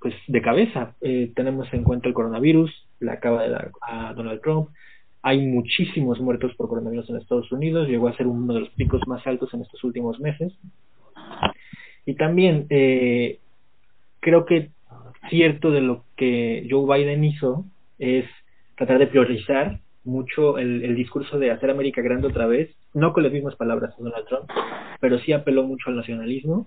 pues 0.00 0.14
de 0.26 0.42
cabeza. 0.42 0.94
Eh, 1.00 1.30
tenemos 1.36 1.72
en 1.72 1.84
cuenta 1.84 2.08
el 2.08 2.14
coronavirus, 2.14 2.70
la 3.00 3.12
acaba 3.12 3.42
de 3.42 3.50
dar 3.50 3.70
a 3.82 4.14
Donald 4.14 4.40
Trump. 4.40 4.70
Hay 5.22 5.46
muchísimos 5.46 6.18
muertos 6.20 6.54
por 6.54 6.68
coronavirus 6.68 7.10
en 7.10 7.16
Estados 7.16 7.52
Unidos, 7.52 7.88
llegó 7.88 8.08
a 8.08 8.16
ser 8.16 8.26
uno 8.26 8.54
de 8.54 8.60
los 8.60 8.70
picos 8.70 9.06
más 9.06 9.26
altos 9.26 9.52
en 9.52 9.60
estos 9.60 9.84
últimos 9.84 10.18
meses. 10.18 10.54
Y 12.06 12.14
también 12.14 12.66
eh, 12.70 13.38
creo 14.20 14.46
que 14.46 14.70
cierto 15.28 15.70
de 15.70 15.82
lo 15.82 16.04
que 16.16 16.66
Joe 16.68 16.98
Biden 16.98 17.22
hizo 17.22 17.66
es 17.98 18.24
tratar 18.76 18.98
de 18.98 19.06
priorizar 19.06 19.80
mucho 20.04 20.56
el, 20.56 20.82
el 20.82 20.96
discurso 20.96 21.38
de 21.38 21.50
hacer 21.50 21.68
América 21.68 22.00
grande 22.00 22.28
otra 22.28 22.46
vez, 22.46 22.74
no 22.94 23.12
con 23.12 23.22
las 23.22 23.32
mismas 23.32 23.54
palabras 23.56 23.94
de 23.98 24.04
Donald 24.04 24.26
Trump, 24.26 24.50
pero 24.98 25.18
sí 25.18 25.34
apeló 25.34 25.64
mucho 25.64 25.90
al 25.90 25.96
nacionalismo 25.96 26.66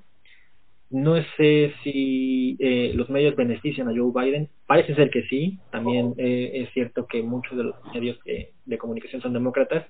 no 0.94 1.16
sé 1.38 1.74
si 1.84 2.56
eh, 2.60 2.92
los 2.94 3.10
medios 3.10 3.36
benefician 3.36 3.90
a 3.90 3.94
Joe 3.96 4.12
Biden. 4.14 4.48
Parece 4.68 4.94
ser 4.94 5.10
que 5.10 5.24
sí. 5.24 5.58
También 5.72 6.14
eh, 6.18 6.52
es 6.54 6.70
cierto 6.72 7.08
que 7.08 7.24
muchos 7.24 7.58
de 7.58 7.64
los 7.64 7.76
medios 7.92 8.20
de 8.24 8.78
comunicación 8.78 9.20
son 9.20 9.34
demócratas. 9.34 9.88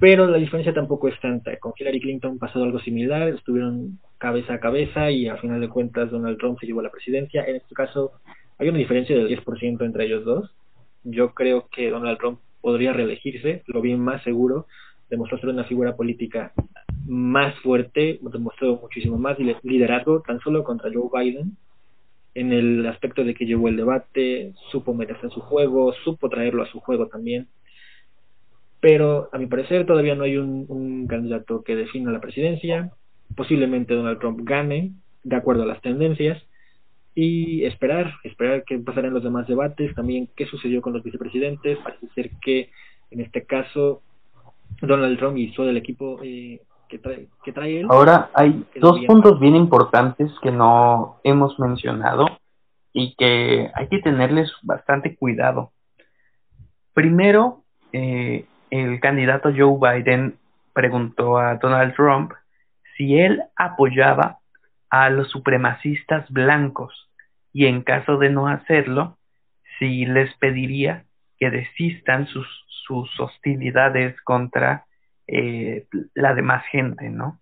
Pero 0.00 0.26
la 0.26 0.38
diferencia 0.38 0.72
tampoco 0.72 1.08
es 1.08 1.20
tanta. 1.20 1.54
Con 1.58 1.74
Hillary 1.76 2.00
Clinton 2.00 2.38
pasó 2.38 2.62
algo 2.62 2.80
similar. 2.80 3.28
Estuvieron 3.28 3.98
cabeza 4.16 4.54
a 4.54 4.60
cabeza 4.60 5.10
y 5.10 5.28
a 5.28 5.36
final 5.36 5.60
de 5.60 5.68
cuentas 5.68 6.10
Donald 6.10 6.38
Trump 6.38 6.58
se 6.58 6.66
llevó 6.66 6.80
a 6.80 6.84
la 6.84 6.90
presidencia. 6.90 7.44
En 7.44 7.56
este 7.56 7.74
caso 7.74 8.12
hay 8.56 8.70
una 8.70 8.78
diferencia 8.78 9.14
del 9.14 9.28
10% 9.28 9.84
entre 9.84 10.06
ellos 10.06 10.24
dos. 10.24 10.54
Yo 11.04 11.34
creo 11.34 11.68
que 11.68 11.90
Donald 11.90 12.16
Trump 12.16 12.40
podría 12.62 12.94
reelegirse. 12.94 13.62
Lo 13.66 13.82
vi 13.82 13.94
más 13.94 14.22
seguro. 14.22 14.66
Demostró 15.12 15.36
ser 15.36 15.50
una 15.50 15.64
figura 15.64 15.94
política 15.94 16.54
más 17.06 17.54
fuerte, 17.58 18.18
demostró 18.22 18.78
muchísimo 18.80 19.18
más 19.18 19.36
liderazgo, 19.62 20.22
tan 20.22 20.40
solo 20.40 20.64
contra 20.64 20.90
Joe 20.90 21.10
Biden, 21.12 21.58
en 22.34 22.50
el 22.50 22.86
aspecto 22.86 23.22
de 23.22 23.34
que 23.34 23.44
llevó 23.44 23.68
el 23.68 23.76
debate, 23.76 24.54
supo 24.70 24.94
meterse 24.94 25.26
en 25.26 25.30
su 25.30 25.40
juego, 25.42 25.92
supo 26.02 26.30
traerlo 26.30 26.62
a 26.62 26.66
su 26.68 26.80
juego 26.80 27.08
también. 27.08 27.46
Pero 28.80 29.28
a 29.32 29.36
mi 29.36 29.44
parecer 29.48 29.84
todavía 29.84 30.14
no 30.14 30.24
hay 30.24 30.38
un, 30.38 31.06
candidato 31.06 31.62
que 31.62 31.76
defina 31.76 32.10
la 32.10 32.22
presidencia. 32.22 32.90
Posiblemente 33.36 33.92
Donald 33.92 34.18
Trump 34.18 34.40
gane, 34.44 34.92
de 35.24 35.36
acuerdo 35.36 35.64
a 35.64 35.66
las 35.66 35.82
tendencias. 35.82 36.42
Y 37.14 37.66
esperar, 37.66 38.14
esperar 38.24 38.64
qué 38.66 38.78
pasará 38.78 39.08
en 39.08 39.14
los 39.14 39.24
demás 39.24 39.46
debates, 39.46 39.94
también 39.94 40.30
qué 40.34 40.46
sucedió 40.46 40.80
con 40.80 40.94
los 40.94 41.02
vicepresidentes. 41.02 41.76
Parece 41.84 42.06
ser 42.14 42.30
que 42.40 42.70
en 43.10 43.20
este 43.20 43.44
caso 43.44 44.00
Donald 44.86 45.18
Trump 45.18 45.38
y 45.38 45.52
todo 45.52 45.70
el 45.70 45.76
equipo 45.76 46.18
eh, 46.22 46.60
que 46.88 46.98
trae, 47.52 47.86
Ahora 47.88 48.28
hay 48.34 48.66
dos 48.78 49.00
puntos 49.06 49.40
bien 49.40 49.56
importantes 49.56 50.30
que 50.42 50.50
no 50.50 51.20
hemos 51.24 51.58
mencionado 51.58 52.26
y 52.92 53.14
que 53.14 53.70
hay 53.74 53.88
que 53.88 54.00
tenerles 54.00 54.52
bastante 54.62 55.16
cuidado. 55.16 55.72
Primero, 56.92 57.62
eh, 57.92 58.44
el 58.70 59.00
candidato 59.00 59.50
Joe 59.56 59.78
Biden 59.80 60.36
preguntó 60.74 61.38
a 61.38 61.56
Donald 61.56 61.94
Trump 61.94 62.32
si 62.96 63.18
él 63.18 63.42
apoyaba 63.56 64.38
a 64.90 65.08
los 65.08 65.30
supremacistas 65.30 66.30
blancos 66.30 67.08
y 67.54 67.66
en 67.66 67.82
caso 67.82 68.18
de 68.18 68.28
no 68.28 68.48
hacerlo, 68.48 69.16
si 69.78 70.04
les 70.04 70.34
pediría 70.36 71.04
que 71.38 71.50
desistan 71.50 72.26
sus, 72.26 72.46
sus 72.86 73.08
hostilidades 73.18 74.20
contra 74.22 74.86
eh, 75.26 75.86
la 76.14 76.34
demás 76.34 76.64
gente, 76.70 77.08
¿no? 77.08 77.40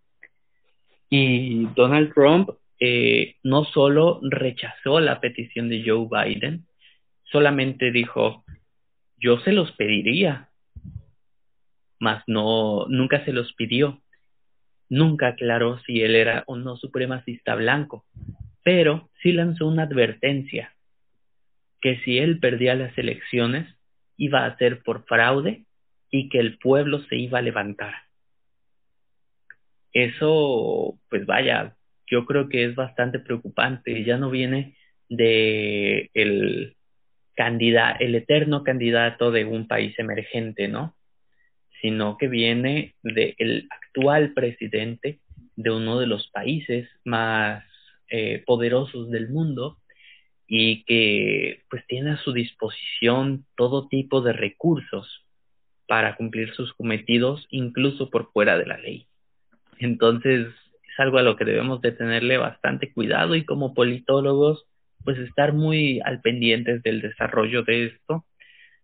Y 1.08 1.66
Donald 1.74 2.12
Trump 2.14 2.50
eh, 2.78 3.36
no 3.42 3.64
solo 3.64 4.20
rechazó 4.22 5.00
la 5.00 5.20
petición 5.20 5.68
de 5.68 5.82
Joe 5.84 6.08
Biden, 6.08 6.66
solamente 7.24 7.90
dijo, 7.90 8.44
yo 9.18 9.38
se 9.40 9.52
los 9.52 9.72
pediría, 9.72 10.48
mas 11.98 12.22
no, 12.26 12.86
nunca 12.88 13.24
se 13.24 13.32
los 13.32 13.52
pidió. 13.54 14.00
Nunca 14.88 15.28
aclaró 15.28 15.78
si 15.80 16.02
él 16.02 16.16
era 16.16 16.42
o 16.46 16.56
no 16.56 16.76
supremacista 16.76 17.54
blanco, 17.54 18.06
pero 18.64 19.10
sí 19.22 19.32
lanzó 19.32 19.68
una 19.68 19.84
advertencia, 19.84 20.74
que 21.80 21.98
si 22.00 22.18
él 22.18 22.40
perdía 22.40 22.74
las 22.74 22.96
elecciones, 22.98 23.72
iba 24.20 24.44
a 24.44 24.56
ser 24.58 24.82
por 24.82 25.06
fraude 25.06 25.64
y 26.10 26.28
que 26.28 26.38
el 26.40 26.58
pueblo 26.58 27.02
se 27.08 27.16
iba 27.16 27.38
a 27.38 27.42
levantar. 27.42 27.94
Eso, 29.94 30.98
pues 31.08 31.24
vaya, 31.24 31.74
yo 32.06 32.26
creo 32.26 32.48
que 32.50 32.66
es 32.66 32.74
bastante 32.74 33.18
preocupante. 33.18 34.04
Ya 34.04 34.18
no 34.18 34.30
viene 34.30 34.76
de 35.08 36.10
el 36.14 36.76
el 38.00 38.14
eterno 38.14 38.62
candidato 38.64 39.30
de 39.30 39.46
un 39.46 39.66
país 39.66 39.98
emergente, 39.98 40.68
¿no? 40.68 40.94
Sino 41.80 42.18
que 42.18 42.28
viene 42.28 42.96
del 43.02 43.66
actual 43.70 44.34
presidente 44.34 45.20
de 45.56 45.70
uno 45.70 45.98
de 45.98 46.06
los 46.06 46.28
países 46.28 46.86
más 47.02 47.64
eh, 48.10 48.42
poderosos 48.44 49.08
del 49.08 49.30
mundo 49.30 49.78
y 50.52 50.82
que 50.82 51.62
pues 51.70 51.86
tiene 51.86 52.10
a 52.10 52.16
su 52.16 52.32
disposición 52.32 53.46
todo 53.56 53.86
tipo 53.86 54.20
de 54.20 54.32
recursos 54.32 55.24
para 55.86 56.16
cumplir 56.16 56.52
sus 56.54 56.74
cometidos 56.74 57.46
incluso 57.50 58.10
por 58.10 58.32
fuera 58.32 58.58
de 58.58 58.66
la 58.66 58.76
ley. 58.76 59.06
Entonces 59.78 60.48
es 60.48 60.98
algo 60.98 61.18
a 61.18 61.22
lo 61.22 61.36
que 61.36 61.44
debemos 61.44 61.80
de 61.82 61.92
tenerle 61.92 62.36
bastante 62.36 62.92
cuidado 62.92 63.36
y 63.36 63.44
como 63.44 63.74
politólogos 63.74 64.66
pues 65.04 65.18
estar 65.18 65.52
muy 65.52 66.00
al 66.04 66.20
pendientes 66.20 66.82
del 66.82 67.00
desarrollo 67.00 67.62
de 67.62 67.86
esto 67.86 68.24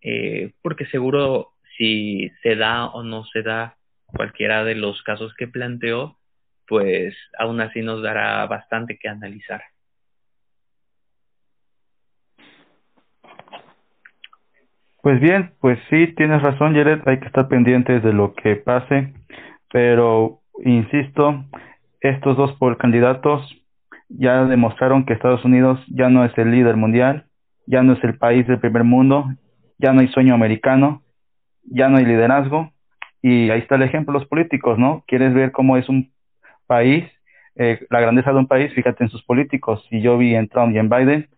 eh, 0.02 0.52
porque 0.62 0.86
seguro 0.86 1.54
si 1.76 2.30
se 2.44 2.54
da 2.54 2.86
o 2.86 3.02
no 3.02 3.24
se 3.24 3.42
da 3.42 3.76
cualquiera 4.06 4.62
de 4.62 4.76
los 4.76 5.02
casos 5.02 5.34
que 5.34 5.48
planteó 5.48 6.16
pues 6.68 7.16
aún 7.36 7.60
así 7.60 7.82
nos 7.82 8.02
dará 8.02 8.46
bastante 8.46 8.98
que 8.98 9.08
analizar. 9.08 9.62
Pues 15.06 15.20
bien, 15.20 15.52
pues 15.60 15.78
sí, 15.88 16.08
tienes 16.16 16.42
razón, 16.42 16.74
Jared, 16.74 16.98
hay 17.06 17.20
que 17.20 17.26
estar 17.26 17.46
pendientes 17.46 18.02
de 18.02 18.12
lo 18.12 18.34
que 18.34 18.56
pase, 18.56 19.14
pero 19.70 20.40
insisto, 20.64 21.44
estos 22.00 22.36
dos 22.36 22.58
candidatos 22.76 23.40
ya 24.08 24.46
demostraron 24.46 25.06
que 25.06 25.12
Estados 25.12 25.44
Unidos 25.44 25.78
ya 25.86 26.08
no 26.08 26.24
es 26.24 26.36
el 26.36 26.50
líder 26.50 26.74
mundial, 26.74 27.26
ya 27.68 27.84
no 27.84 27.92
es 27.92 28.02
el 28.02 28.18
país 28.18 28.48
del 28.48 28.58
primer 28.58 28.82
mundo, 28.82 29.26
ya 29.78 29.92
no 29.92 30.00
hay 30.00 30.08
sueño 30.08 30.34
americano, 30.34 31.04
ya 31.62 31.88
no 31.88 31.98
hay 31.98 32.04
liderazgo, 32.04 32.72
y 33.22 33.50
ahí 33.50 33.60
está 33.60 33.76
el 33.76 33.82
ejemplo 33.82 34.12
los 34.12 34.26
políticos, 34.26 34.76
¿no? 34.76 35.04
¿Quieres 35.06 35.32
ver 35.34 35.52
cómo 35.52 35.76
es 35.76 35.88
un 35.88 36.10
país, 36.66 37.04
eh, 37.54 37.78
la 37.90 38.00
grandeza 38.00 38.32
de 38.32 38.38
un 38.38 38.48
país? 38.48 38.74
Fíjate 38.74 39.04
en 39.04 39.10
sus 39.10 39.22
políticos. 39.22 39.86
Y 39.92 40.00
yo 40.00 40.18
vi 40.18 40.34
en 40.34 40.48
Trump 40.48 40.74
y 40.74 40.78
en 40.78 40.88
Biden 40.88 41.28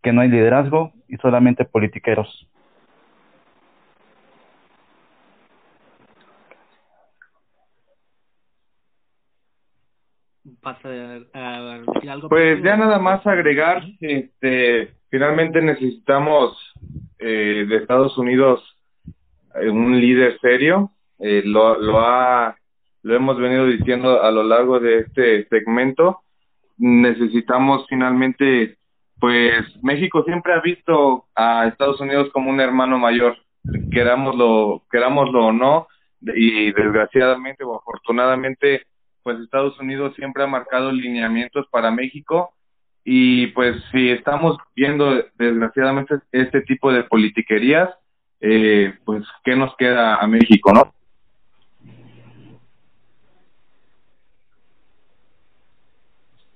que 0.00 0.12
no 0.12 0.20
hay 0.20 0.28
liderazgo 0.28 0.92
y 1.08 1.16
solamente 1.16 1.64
politiqueros. 1.64 2.49
Pues 12.28 12.62
ya 12.62 12.76
nada 12.76 12.98
más 12.98 13.26
agregar, 13.26 13.82
este, 14.00 14.94
finalmente 15.08 15.60
necesitamos 15.62 16.56
eh, 17.18 17.66
de 17.68 17.76
Estados 17.76 18.16
Unidos 18.18 18.62
eh, 19.54 19.68
un 19.68 20.00
líder 20.00 20.38
serio, 20.40 20.90
eh, 21.18 21.42
lo, 21.44 21.78
lo, 21.78 22.00
ha, 22.00 22.56
lo 23.02 23.14
hemos 23.14 23.38
venido 23.38 23.66
diciendo 23.66 24.22
a 24.22 24.30
lo 24.30 24.42
largo 24.42 24.80
de 24.80 25.00
este 25.00 25.46
segmento. 25.48 26.20
Necesitamos 26.78 27.86
finalmente, 27.88 28.78
pues 29.18 29.64
México 29.82 30.24
siempre 30.24 30.54
ha 30.54 30.60
visto 30.60 31.26
a 31.34 31.66
Estados 31.66 32.00
Unidos 32.00 32.30
como 32.32 32.50
un 32.50 32.60
hermano 32.60 32.98
mayor, 32.98 33.36
querámoslo, 33.92 34.82
querámoslo 34.90 35.46
o 35.46 35.52
no, 35.52 35.88
y 36.22 36.72
desgraciadamente 36.72 37.64
o 37.64 37.76
afortunadamente, 37.76 38.86
pues 39.22 39.38
Estados 39.40 39.78
Unidos 39.80 40.14
siempre 40.16 40.42
ha 40.42 40.46
marcado 40.46 40.92
lineamientos 40.92 41.66
para 41.70 41.90
México 41.90 42.54
y 43.04 43.48
pues 43.48 43.76
si 43.92 44.10
estamos 44.10 44.58
viendo 44.76 45.24
desgraciadamente 45.38 46.16
este 46.32 46.60
tipo 46.62 46.92
de 46.92 47.04
politiquerías, 47.04 47.90
eh, 48.40 48.94
pues 49.04 49.24
qué 49.44 49.56
nos 49.56 49.74
queda 49.76 50.16
a 50.16 50.26
México, 50.26 50.72
¿no? 50.72 50.92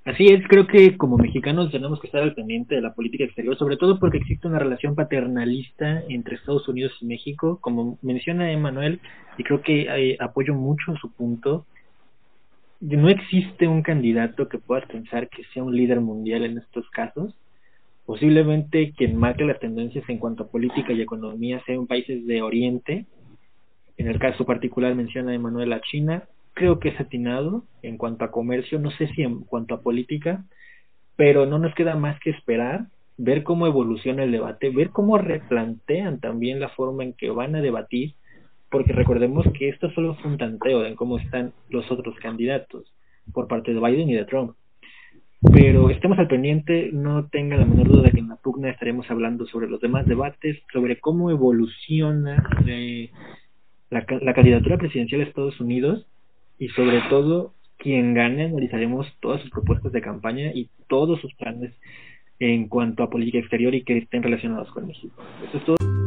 Así 0.05 0.27
es, 0.27 0.47
creo 0.49 0.67
que 0.67 0.99
como 0.99 1.17
mexicanos 1.17 1.73
tenemos 1.73 1.99
que 1.99 2.09
estar 2.09 2.23
al 2.23 2.35
pendiente 2.35 2.75
de 2.75 2.83
la 2.83 2.93
política 2.93 3.25
exterior, 3.25 3.57
sobre 3.57 3.79
todo 3.79 3.99
porque 3.99 4.19
existe 4.19 4.47
una 4.47 4.59
relación 4.59 4.95
paternalista 4.95 6.03
entre 6.11 6.37
Estados 6.37 6.69
Unidos 6.69 6.93
y 7.01 7.07
México, 7.07 7.59
como 7.63 7.99
menciona 8.03 8.53
Emanuel, 8.53 9.01
y 9.39 9.45
creo 9.45 9.63
que 9.63 9.87
eh, 9.89 10.19
apoyo 10.21 10.53
mucho 10.53 10.95
su 11.01 11.11
punto. 11.11 11.65
No 12.85 13.09
existe 13.09 13.67
un 13.67 13.81
candidato 13.81 14.47
que 14.47 14.59
puedas 14.59 14.85
pensar 14.85 15.31
que 15.31 15.43
sea 15.55 15.63
un 15.63 15.75
líder 15.75 16.03
mundial 16.03 16.45
en 16.45 16.59
estos 16.59 16.87
casos. 16.91 17.35
Posiblemente 18.05 18.93
quien 18.95 19.17
marque 19.17 19.43
las 19.45 19.59
tendencias 19.59 20.07
en 20.11 20.19
cuanto 20.19 20.43
a 20.43 20.49
política 20.49 20.93
y 20.93 21.01
economía 21.01 21.63
sean 21.65 21.87
países 21.87 22.27
de 22.27 22.43
Oriente. 22.43 23.07
En 23.97 24.07
el 24.07 24.19
caso 24.19 24.45
particular 24.45 24.95
menciona 24.95 25.35
Emanuel 25.35 25.73
a 25.73 25.81
China, 25.81 26.25
creo 26.53 26.79
que 26.79 26.91
es 26.91 27.01
atinado 27.01 27.65
en 27.81 27.97
cuanto 27.97 28.27
a 28.27 28.31
comercio, 28.31 28.79
no 28.79 28.91
sé 28.91 29.09
si 29.15 29.23
en 29.23 29.45
cuanto 29.45 29.75
a 29.75 29.81
política, 29.81 30.45
pero 31.17 31.47
no 31.47 31.59
nos 31.59 31.75
queda 31.75 31.95
más 31.95 32.21
que 32.21 32.31
esperar, 32.31 32.89
ver 33.17 33.45
cómo 33.45 33.67
evoluciona 33.67 34.25
el 34.25 34.33
debate, 34.33 34.69
ver 34.69 34.91
cómo 34.91 35.17
replantean 35.17 36.21
también 36.21 36.61
la 36.61 36.69
forma 36.69 37.03
en 37.03 37.15
que 37.15 37.31
van 37.31 37.57
a 37.57 37.63
debatir, 37.63 38.13
porque 38.75 38.93
recordemos 38.93 39.47
que 39.57 39.69
esto 39.69 39.89
solo 39.93 40.17
es 40.19 40.25
un 40.25 40.37
tanteo 40.37 40.81
de 40.81 40.97
cómo 40.97 41.19
están 41.19 41.53
los 41.71 41.89
otros 41.93 42.17
candidatos 42.17 42.93
por 43.33 43.47
parte 43.47 43.73
de 43.73 43.79
Biden 43.79 44.11
y 44.11 44.15
de 44.15 44.25
Trump. 44.25 44.57
Pero 45.53 45.91
estemos 45.91 46.19
al 46.19 46.27
pendiente, 46.27 46.91
no 46.93 47.29
tenga 47.29 47.57
la 47.57 47.67
menor 47.67 47.87
duda 47.87 48.11
que 48.11 48.19
en 48.19 48.31
la 48.31 48.35
pugna 48.35 48.71
estaremos 48.71 49.09
hablando 49.09 49.47
sobre 49.47 49.69
los 49.69 49.81
demás 49.81 50.07
debates, 50.07 50.61
sobre 50.73 50.99
cómo 50.99 51.31
evoluciona 51.31 52.43
eh, 52.67 53.13
la, 53.91 54.05
la 54.21 54.35
candidatura 54.35 54.77
presidencial 54.77 55.21
de 55.21 55.29
Estados 55.29 55.61
Unidos 55.61 56.09
y 56.59 56.67
sobre 56.71 57.01
todo 57.09 57.53
quien 57.77 58.13
gane 58.13 58.47
analizaremos 58.47 59.07
todas 59.21 59.41
sus 59.43 59.53
propuestas 59.53 59.93
de 59.93 60.01
campaña 60.01 60.51
y 60.53 60.69
todos 60.89 61.21
sus 61.21 61.33
planes 61.35 61.73
en 62.41 62.67
cuanto 62.67 63.05
a 63.05 63.11
política 63.11 63.39
exterior 63.39 63.73
y 63.73 63.85
que 63.85 63.99
estén 63.99 64.25
relacionados 64.25 64.69
con 64.73 64.89
México. 64.89 65.23
Eso 65.49 65.59
es 65.59 65.65
todo. 65.65 66.04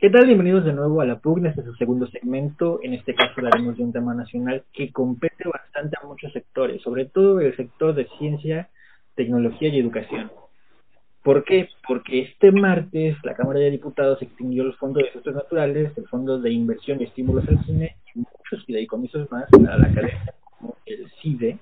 ¿Qué 0.00 0.10
tal? 0.10 0.26
Bienvenidos 0.26 0.64
de 0.64 0.72
nuevo 0.72 1.00
a 1.00 1.04
la 1.04 1.18
PUGNA, 1.18 1.48
este 1.48 1.62
es 1.62 1.66
su 1.66 1.74
segundo 1.74 2.06
segmento. 2.06 2.78
En 2.84 2.94
este 2.94 3.16
caso 3.16 3.32
hablaremos 3.36 3.76
de 3.76 3.82
un 3.82 3.92
tema 3.92 4.14
nacional 4.14 4.62
que 4.72 4.92
compete 4.92 5.48
bastante 5.52 5.96
a 6.00 6.06
muchos 6.06 6.32
sectores, 6.32 6.80
sobre 6.82 7.06
todo 7.06 7.40
el 7.40 7.56
sector 7.56 7.96
de 7.96 8.06
ciencia, 8.16 8.68
tecnología 9.16 9.70
y 9.70 9.80
educación. 9.80 10.30
¿Por 11.24 11.42
qué? 11.42 11.68
Porque 11.88 12.20
este 12.20 12.52
martes 12.52 13.16
la 13.24 13.34
Cámara 13.34 13.58
de 13.58 13.72
Diputados 13.72 14.22
extinguió 14.22 14.62
los 14.62 14.76
fondos 14.76 15.02
de 15.02 15.08
desastres 15.08 15.34
naturales, 15.34 15.90
el 15.98 16.06
Fondo 16.06 16.38
de 16.38 16.52
Inversión 16.52 17.00
y 17.00 17.04
Estímulos 17.04 17.48
al 17.48 17.64
Cine 17.64 17.96
y 18.14 18.20
muchos 18.20 18.64
fideicomisos 18.66 19.28
más 19.32 19.48
a 19.52 19.78
la 19.78 19.88
academia, 19.88 20.32
como 20.60 20.76
el 20.86 21.10
CIDE. 21.20 21.58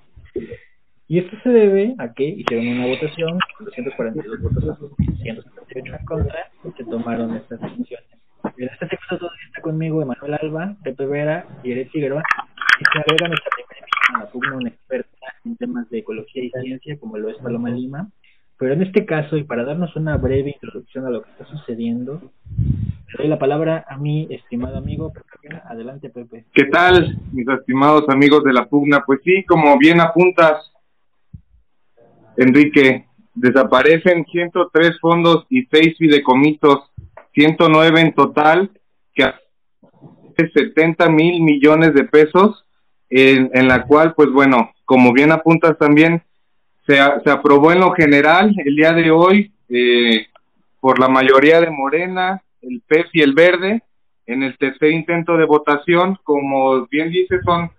Y 1.08 1.20
esto 1.20 1.38
se 1.42 1.48
debe 1.48 1.94
a 1.96 2.12
que 2.12 2.24
hicieron 2.24 2.68
una 2.68 2.86
votación, 2.88 3.38
242 3.60 4.42
votos 4.42 4.68
a 4.68 4.74
favor, 4.74 4.90
178 5.22 5.94
en 5.94 6.04
contra, 6.04 6.50
y 6.64 6.72
se 6.72 6.84
tomaron 6.84 7.34
estas 7.34 7.62
decisiones. 7.62 8.15
En 8.56 8.68
este 8.68 8.86
texto 8.86 9.18
todavía 9.18 9.46
está 9.46 9.60
conmigo 9.62 10.02
Emanuel 10.02 10.38
Alba, 10.40 10.76
Pepe 10.82 11.06
Vera 11.06 11.46
y 11.62 11.72
Eret 11.72 11.90
Figueroa, 11.90 12.22
y 12.80 12.84
se 12.84 12.98
agrega 12.98 13.28
nuestra 13.28 13.50
primera 13.56 13.78
emisión 13.80 14.16
a 14.16 14.50
la 14.50 14.56
una 14.56 14.68
experta 14.68 15.26
en 15.44 15.56
temas 15.56 15.90
de 15.90 15.98
ecología 15.98 16.44
y 16.44 16.50
ciencia, 16.50 16.98
como 16.98 17.18
lo 17.18 17.28
es 17.28 17.36
Paloma 17.38 17.70
Lima, 17.70 18.08
pero 18.58 18.72
en 18.72 18.82
este 18.82 19.04
caso, 19.04 19.36
y 19.36 19.44
para 19.44 19.64
darnos 19.64 19.94
una 19.96 20.16
breve 20.16 20.50
introducción 20.50 21.06
a 21.06 21.10
lo 21.10 21.22
que 21.22 21.30
está 21.30 21.44
sucediendo, 21.46 22.32
le 22.58 23.18
doy 23.18 23.28
la 23.28 23.38
palabra 23.38 23.84
a 23.88 23.98
mi 23.98 24.26
estimado 24.30 24.78
amigo 24.78 25.12
Pepe. 25.12 25.60
Adelante, 25.64 26.08
Pepe. 26.08 26.46
¿Qué 26.54 26.64
tal, 26.64 27.18
mis 27.32 27.46
estimados 27.48 28.08
amigos 28.08 28.42
de 28.44 28.54
la 28.54 28.66
pugna? 28.66 29.04
Pues 29.04 29.20
sí, 29.24 29.44
como 29.44 29.76
bien 29.78 30.00
apuntas, 30.00 30.72
Enrique, 32.36 33.06
desaparecen 33.34 34.24
103 34.24 34.98
fondos 35.00 35.46
y 35.50 35.66
6 35.66 35.98
fideicomisos, 35.98 36.90
109 37.36 38.00
en 38.00 38.14
total, 38.14 38.70
que 39.14 39.24
hace 39.24 40.50
70 40.54 41.08
mil 41.10 41.42
millones 41.42 41.92
de 41.94 42.04
pesos, 42.04 42.64
en, 43.10 43.50
en 43.52 43.68
la 43.68 43.84
cual, 43.84 44.14
pues 44.14 44.30
bueno, 44.30 44.72
como 44.86 45.12
bien 45.12 45.30
apuntas 45.32 45.76
también, 45.78 46.22
se, 46.86 46.94
se 46.94 47.30
aprobó 47.30 47.72
en 47.72 47.80
lo 47.80 47.92
general 47.92 48.54
el 48.64 48.74
día 48.74 48.92
de 48.92 49.10
hoy 49.10 49.52
eh, 49.68 50.26
por 50.80 50.98
la 50.98 51.08
mayoría 51.08 51.60
de 51.60 51.70
Morena, 51.70 52.42
el 52.62 52.80
PES 52.86 53.06
y 53.12 53.20
el 53.20 53.34
Verde. 53.34 53.82
En 54.26 54.42
el 54.42 54.56
tercer 54.58 54.90
intento 54.90 55.36
de 55.36 55.44
votación, 55.44 56.18
como 56.24 56.86
bien 56.86 57.10
dice, 57.10 57.40
son 57.44 57.70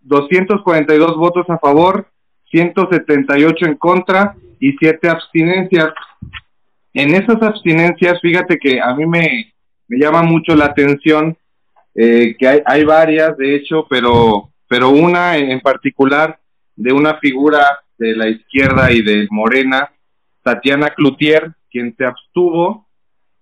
242 0.00 1.16
votos 1.16 1.48
a 1.48 1.58
favor, 1.58 2.08
178 2.50 3.66
en 3.66 3.76
contra 3.76 4.34
y 4.58 4.72
7 4.78 5.08
abstinencias. 5.08 5.92
En 6.94 7.14
esas 7.14 7.40
abstinencias, 7.42 8.20
fíjate 8.20 8.58
que 8.58 8.80
a 8.80 8.94
mí 8.94 9.06
me, 9.06 9.52
me 9.88 9.98
llama 9.98 10.22
mucho 10.22 10.54
la 10.54 10.66
atención 10.66 11.36
eh, 11.94 12.34
que 12.38 12.48
hay, 12.48 12.60
hay 12.64 12.84
varias, 12.84 13.36
de 13.36 13.54
hecho, 13.54 13.86
pero, 13.88 14.50
pero 14.68 14.90
una 14.90 15.36
en 15.36 15.60
particular 15.60 16.38
de 16.76 16.92
una 16.92 17.18
figura 17.18 17.80
de 17.98 18.16
la 18.16 18.28
izquierda 18.28 18.90
y 18.90 19.02
de 19.02 19.26
Morena, 19.30 19.90
Tatiana 20.42 20.90
Cloutier, 20.90 21.52
quien 21.70 21.94
se 21.96 22.04
abstuvo. 22.04 22.86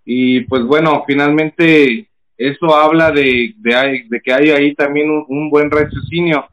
Y 0.04 0.40
pues 0.42 0.64
bueno, 0.64 1.04
finalmente 1.06 2.08
eso 2.36 2.74
habla 2.74 3.10
de, 3.10 3.54
de, 3.58 4.20
que 4.22 4.32
hay 4.32 4.50
ahí 4.50 4.74
también 4.74 5.10
un, 5.28 5.50
buen 5.50 5.70
raciocinio. 5.70 6.46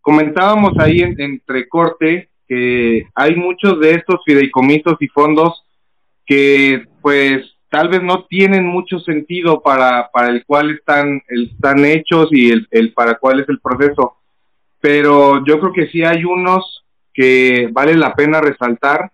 Comentábamos 0.00 0.72
ahí 0.78 1.00
en, 1.00 1.20
entre 1.20 1.68
corte 1.68 2.28
que 2.48 3.04
hay 3.14 3.36
muchos 3.36 3.80
de 3.80 3.94
estos 3.94 4.20
fideicomisos 4.24 4.96
y 5.00 5.08
fondos 5.08 5.65
que 6.26 6.84
pues 7.00 7.56
tal 7.70 7.88
vez 7.88 8.02
no 8.02 8.24
tienen 8.24 8.66
mucho 8.66 8.98
sentido 9.00 9.62
para, 9.62 10.10
para 10.12 10.28
el 10.28 10.44
cual 10.44 10.70
están, 10.70 11.22
están 11.28 11.84
hechos 11.84 12.28
y 12.30 12.50
el, 12.50 12.66
el 12.70 12.92
para 12.92 13.14
cuál 13.18 13.40
es 13.40 13.48
el 13.48 13.60
proceso. 13.60 14.16
Pero 14.80 15.44
yo 15.44 15.58
creo 15.60 15.72
que 15.72 15.88
sí 15.88 16.04
hay 16.04 16.24
unos 16.24 16.84
que 17.14 17.68
vale 17.72 17.94
la 17.96 18.14
pena 18.14 18.40
resaltar 18.40 19.10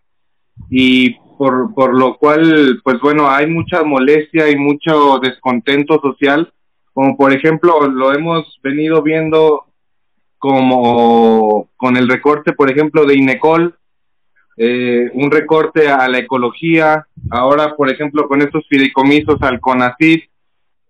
y 0.69 1.15
por, 1.39 1.75
por 1.75 1.95
lo 1.95 2.17
cual, 2.17 2.81
pues 2.83 3.01
bueno, 3.01 3.31
hay 3.31 3.47
mucha 3.47 3.83
molestia 3.83 4.51
y 4.51 4.57
mucho 4.57 5.19
descontento 5.19 6.01
social, 6.01 6.53
como 6.93 7.17
por 7.17 7.33
ejemplo 7.33 7.89
lo 7.89 8.13
hemos 8.13 8.59
venido 8.63 9.03
viendo 9.03 9.65
como 10.39 11.69
con 11.77 11.97
el 11.97 12.09
recorte, 12.09 12.53
por 12.53 12.71
ejemplo, 12.71 13.05
de 13.07 13.15
Inecol, 13.15 13.77
eh, 14.57 15.11
un 15.15 15.31
recorte 15.31 15.89
a 15.89 16.09
la 16.09 16.19
ecología, 16.19 17.07
ahora 17.31 17.75
por 17.75 17.91
ejemplo 17.91 18.29
con 18.29 18.43
estos 18.43 18.67
fideicomisos 18.69 19.41
al 19.43 19.61
CONACYT, 19.61 20.25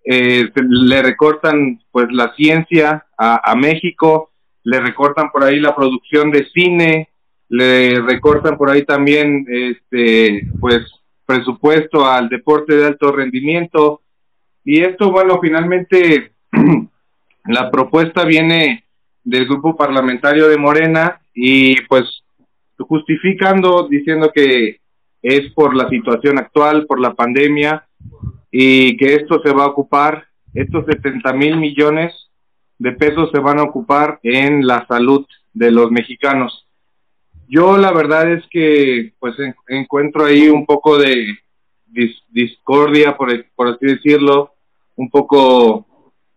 eh, 0.05 0.51
le 0.55 1.03
recortan 1.03 1.81
pues 1.93 2.07
la 2.11 2.35
ciencia 2.35 3.07
a, 3.17 3.51
a, 3.51 3.55
México, 3.55 4.31
le 4.65 4.81
recortan 4.81 5.31
por 5.31 5.45
ahí 5.45 5.61
la 5.61 5.77
producción 5.77 6.33
de 6.33 6.47
cine, 6.53 7.09
le 7.49 8.01
recortan 8.01 8.57
por 8.57 8.71
ahí 8.71 8.85
también 8.85 9.47
este 9.49 10.49
pues 10.59 10.81
presupuesto 11.25 12.07
al 12.07 12.29
deporte 12.29 12.75
de 12.75 12.87
alto 12.87 13.13
rendimiento. 13.13 14.03
Y 14.65 14.83
esto 14.83 15.11
bueno 15.11 15.39
finalmente 15.41 16.33
la 17.45 17.71
propuesta 17.71 18.25
viene 18.25 18.85
del 19.25 19.47
grupo 19.47 19.77
parlamentario 19.77 20.49
de 20.49 20.59
Morena 20.59 21.21
y 21.35 21.81
pues 21.83 22.22
justificando 22.83 23.89
diciendo 23.89 24.31
que 24.35 24.81
es 25.23 25.53
por 25.53 25.75
la 25.77 25.89
situación 25.89 26.39
actual, 26.39 26.87
por 26.87 27.01
la 27.01 27.15
pandemia 27.15 27.87
y 28.51 28.97
que 28.97 29.15
esto 29.15 29.41
se 29.45 29.53
va 29.53 29.65
a 29.65 29.69
ocupar, 29.69 30.25
estos 30.53 30.85
70 30.87 31.33
mil 31.33 31.57
millones 31.57 32.13
de 32.79 32.93
pesos 32.93 33.31
se 33.33 33.39
van 33.39 33.59
a 33.59 33.63
ocupar 33.63 34.19
en 34.23 34.67
la 34.67 34.87
salud 34.87 35.25
de 35.53 35.71
los 35.71 35.91
mexicanos. 35.91 36.67
Yo 37.49 37.77
la 37.77 37.93
verdad 37.93 38.33
es 38.33 38.45
que 38.51 39.13
pues 39.19 39.35
encuentro 39.69 40.25
ahí 40.25 40.49
un 40.49 40.67
poco 40.67 40.99
de 40.99 41.39
discordia, 42.31 43.17
por, 43.17 43.29
por 43.55 43.69
así 43.69 43.87
decirlo, 43.87 44.55
un 44.97 45.11
poco, 45.11 45.87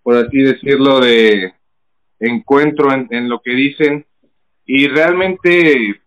por 0.03 0.17
así 0.17 0.37
decirlo, 0.37 0.99
de 0.99 1.53
encuentro 2.19 2.93
en, 2.93 3.07
en 3.09 3.29
lo 3.29 3.39
que 3.39 3.51
dicen 3.51 4.05
y 4.65 4.87
realmente 4.87 6.01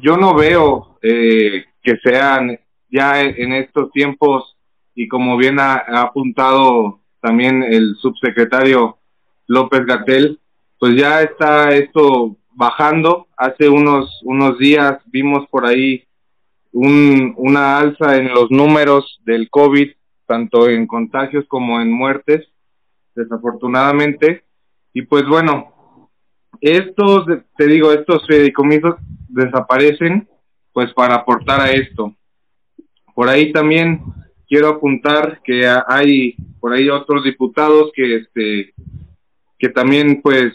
yo 0.00 0.16
no 0.16 0.34
veo 0.34 0.98
eh, 1.02 1.64
que 1.82 1.96
sean 2.02 2.58
ya 2.88 3.22
en 3.22 3.52
estos 3.52 3.90
tiempos 3.92 4.56
y 4.94 5.08
como 5.08 5.36
bien 5.36 5.60
ha, 5.60 5.76
apuntado 5.76 7.00
también 7.20 7.62
el 7.62 7.96
subsecretario 7.96 8.98
López 9.46 9.86
Gatel, 9.86 10.40
pues 10.78 10.96
ya 10.96 11.22
está 11.22 11.70
esto 11.74 12.36
bajando. 12.52 13.28
Hace 13.36 13.68
unos, 13.68 14.20
unos 14.24 14.58
días 14.58 14.98
vimos 15.06 15.46
por 15.50 15.66
ahí 15.66 16.04
un, 16.72 17.34
una 17.36 17.78
alza 17.78 18.16
en 18.16 18.32
los 18.32 18.50
números 18.50 19.20
del 19.24 19.48
COVID, 19.50 19.90
tanto 20.26 20.68
en 20.68 20.86
contagios 20.86 21.44
como 21.48 21.80
en 21.80 21.92
muertes, 21.92 22.46
desafortunadamente. 23.14 24.44
Y 24.92 25.02
pues 25.02 25.26
bueno, 25.26 26.10
estos, 26.60 27.26
te 27.56 27.66
digo, 27.66 27.92
estos 27.92 28.26
fideicomisos 28.26 28.96
desaparecen 29.30 30.28
pues 30.72 30.92
para 30.92 31.14
aportar 31.16 31.60
a 31.60 31.70
esto. 31.70 32.14
Por 33.14 33.28
ahí 33.28 33.52
también 33.52 34.02
quiero 34.48 34.68
apuntar 34.68 35.40
que 35.42 35.66
hay 35.86 36.36
por 36.58 36.72
ahí 36.72 36.88
otros 36.88 37.24
diputados 37.24 37.90
que 37.94 38.16
este 38.16 38.74
que 39.58 39.68
también 39.68 40.20
pues 40.22 40.54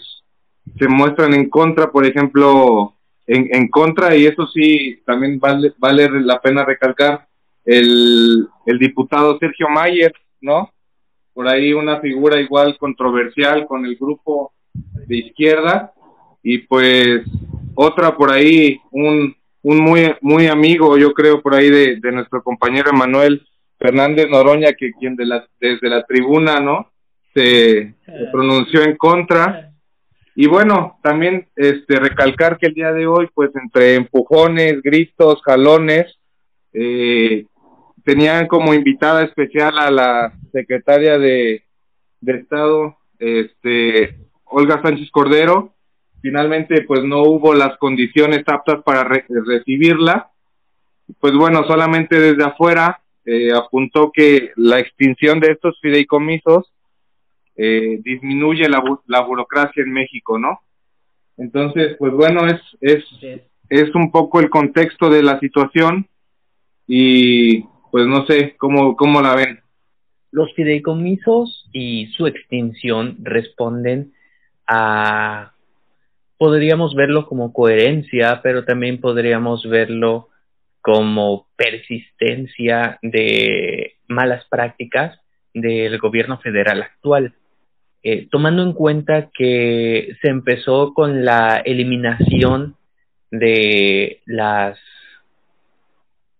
se 0.80 0.88
muestran 0.88 1.34
en 1.34 1.48
contra, 1.50 1.92
por 1.92 2.06
ejemplo, 2.06 2.96
en, 3.28 3.48
en 3.52 3.70
contra 3.70 4.16
y 4.16 4.26
eso 4.26 4.48
sí 4.48 5.00
también 5.06 5.40
vale 5.40 5.74
vale 5.78 6.10
la 6.22 6.42
pena 6.42 6.66
recalcar 6.66 7.28
el, 7.64 8.48
el 8.66 8.80
diputado 8.80 9.38
Sergio 9.40 9.70
Mayer, 9.70 10.14
¿no? 10.42 10.72
Por 11.34 11.48
ahí 11.48 11.74
una 11.74 12.00
figura 12.00 12.40
igual 12.40 12.78
controversial 12.78 13.68
con 13.68 13.86
el 13.86 13.96
grupo 13.96 14.54
de 15.08 15.18
izquierda 15.18 15.94
y 16.44 16.60
pues 16.60 17.22
otra 17.76 18.16
por 18.16 18.32
ahí, 18.32 18.80
un, 18.92 19.36
un 19.62 19.80
muy, 19.80 20.16
muy 20.22 20.48
amigo, 20.48 20.98
yo 20.98 21.14
creo, 21.14 21.42
por 21.42 21.54
ahí 21.54 21.70
de, 21.70 21.98
de 21.98 22.12
nuestro 22.12 22.42
compañero 22.42 22.94
Manuel 22.94 23.46
Fernández 23.78 24.28
Noroña, 24.30 24.74
que 24.74 24.92
quien 24.94 25.16
de 25.16 25.26
la, 25.26 25.48
desde 25.60 25.90
la 25.90 26.04
tribuna, 26.04 26.60
¿no? 26.60 26.92
Se, 27.34 27.94
pronunció 28.32 28.84
en 28.84 28.96
contra. 28.96 29.72
Y 30.36 30.48
bueno, 30.48 31.00
también 31.02 31.48
este 31.56 32.00
recalcar 32.00 32.58
que 32.58 32.68
el 32.68 32.74
día 32.74 32.92
de 32.92 33.08
hoy, 33.08 33.30
pues 33.34 33.52
entre 33.56 33.96
empujones, 33.96 34.82
gritos, 34.82 35.42
jalones, 35.44 36.18
eh, 36.74 37.46
tenían 38.04 38.48
como 38.48 38.74
invitada 38.74 39.24
especial 39.24 39.78
a 39.78 39.92
la 39.92 40.34
secretaria 40.52 41.18
de, 41.18 41.64
de 42.22 42.34
Estado, 42.34 42.98
este, 43.20 44.18
Olga 44.46 44.82
Sánchez 44.82 45.10
Cordero, 45.12 45.75
finalmente 46.21 46.84
pues 46.84 47.04
no 47.04 47.23
hubo 47.23 47.54
las 47.54 47.78
condiciones 47.78 48.43
aptas 48.47 48.84
para 48.84 49.04
recibirla. 49.04 50.32
Pues 51.19 51.34
bueno, 51.34 51.63
solamente 51.67 52.19
desde 52.19 52.43
afuera 52.43 53.01
eh, 53.25 53.51
apuntó 53.54 54.12
que 54.12 54.51
la 54.56 54.80
extinción 54.80 55.39
de 55.39 55.51
estos 55.51 55.80
fideicomisos 55.82 56.71
eh, 57.56 57.99
disminuye 58.04 58.67
la, 58.67 58.84
la 59.08 59.21
burocracia 59.21 59.84
en 59.84 59.93
México, 59.93 60.38
¿no? 60.38 60.62
Entonces, 61.38 61.95
pues 61.97 62.13
bueno, 62.13 62.47
es, 62.47 62.62
es, 62.82 63.04
es 63.69 63.93
un 63.95 64.12
poco 64.12 64.39
el 64.39 64.49
contexto 64.49 65.10
de 65.10 65.23
la 65.23 65.39
situación 65.39 66.08
y 66.88 67.62
pues 67.91 68.08
no 68.08 68.25
sé 68.25 68.56
cómo, 68.58 68.95
cómo 68.95 69.21
la 69.21 69.36
ven. 69.36 69.60
Los 70.32 70.54
fideicomisos 70.54 71.69
y 71.71 72.08
su 72.08 72.28
extinción 72.28 73.17
responden 73.21 74.13
a 74.67 75.55
podríamos 76.38 76.95
verlo 76.95 77.28
como 77.28 77.54
coherencia, 77.54 78.41
pero 78.43 78.65
también 78.65 79.00
podríamos 79.00 79.67
verlo 79.67 80.30
como 80.82 81.48
persistencia 81.56 83.00
de 83.02 83.95
malas 84.08 84.45
prácticas 84.45 85.19
del 85.54 85.98
gobierno 86.00 86.38
federal 86.39 86.84
actual. 86.84 87.34
Eh, 88.04 88.28
tomando 88.30 88.62
en 88.62 88.74
cuenta 88.74 89.30
que 89.34 90.15
se 90.21 90.30
empezó 90.30 90.93
con 90.93 91.26
la 91.26 91.58
eliminación 91.65 92.76
de 93.32 94.21
las 94.26 94.78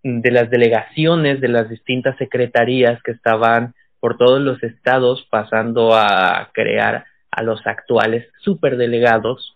de 0.04 0.30
las 0.30 0.52
delegaciones 0.52 1.42
de 1.42 1.48
las 1.48 1.68
distintas 1.68 2.16
secretarías 2.18 3.02
que 3.02 3.12
estaban 3.12 3.74
por 4.00 4.18
todos 4.18 4.40
los 4.40 4.62
estados 4.62 5.26
pasando 5.32 5.96
a 5.96 6.52
crear 6.54 7.06
a 7.32 7.42
los 7.42 7.66
actuales 7.66 8.28
superdelegados 8.38 9.55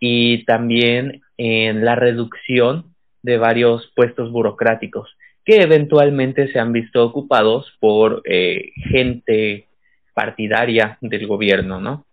y 0.00 0.44
también 0.44 1.22
en 1.36 1.84
la 1.84 1.94
reducción 1.94 2.94
de 3.22 3.38
varios 3.38 3.90
puestos 3.94 4.30
burocráticos 4.30 5.08
que 5.44 5.62
eventualmente 5.62 6.52
se 6.52 6.58
han 6.58 6.72
visto 6.72 7.02
ocupados 7.02 7.72
por 7.80 8.20
eh, 8.26 8.72
gente 8.90 9.66
partidaria 10.12 10.98
del 11.00 11.26
gobierno, 11.26 11.80
¿no? 11.80 12.04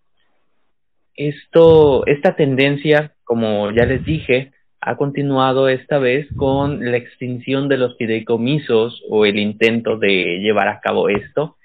Esto, 1.16 2.06
esta 2.06 2.36
tendencia, 2.36 3.14
como 3.24 3.72
ya 3.72 3.86
les 3.86 4.06
dije, 4.06 4.54
ha 4.80 4.96
continuado 4.96 5.68
esta 5.68 5.98
vez 5.98 6.28
con 6.38 6.92
la 6.92 6.98
extinción 6.98 7.68
de 7.68 7.78
los 7.78 7.98
fideicomisos 7.98 9.04
o 9.10 9.26
el 9.26 9.38
intento 9.40 9.98
de 9.98 10.40
llevar 10.40 10.68
a 10.68 10.80
cabo 10.80 11.10
esto 11.10 11.58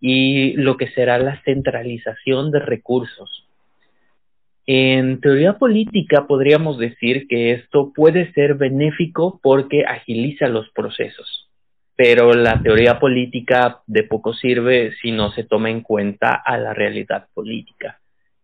y 0.00 0.52
lo 0.52 0.76
que 0.76 0.88
será 0.88 1.18
la 1.18 1.40
centralización 1.42 2.50
de 2.50 2.60
recursos 2.60 3.45
en 4.66 5.20
teoría 5.20 5.58
política 5.58 6.26
podríamos 6.26 6.76
decir 6.78 7.28
que 7.28 7.52
esto 7.52 7.92
puede 7.94 8.32
ser 8.32 8.54
benéfico 8.54 9.38
porque 9.42 9.84
agiliza 9.84 10.48
los 10.48 10.68
procesos, 10.70 11.48
pero 11.94 12.32
la 12.32 12.60
teoría 12.60 12.98
política 12.98 13.80
de 13.86 14.02
poco 14.02 14.34
sirve 14.34 14.92
si 15.00 15.12
no 15.12 15.30
se 15.30 15.44
toma 15.44 15.70
en 15.70 15.82
cuenta 15.82 16.34
a 16.34 16.58
la 16.58 16.74
realidad 16.74 17.28
política. 17.32 18.00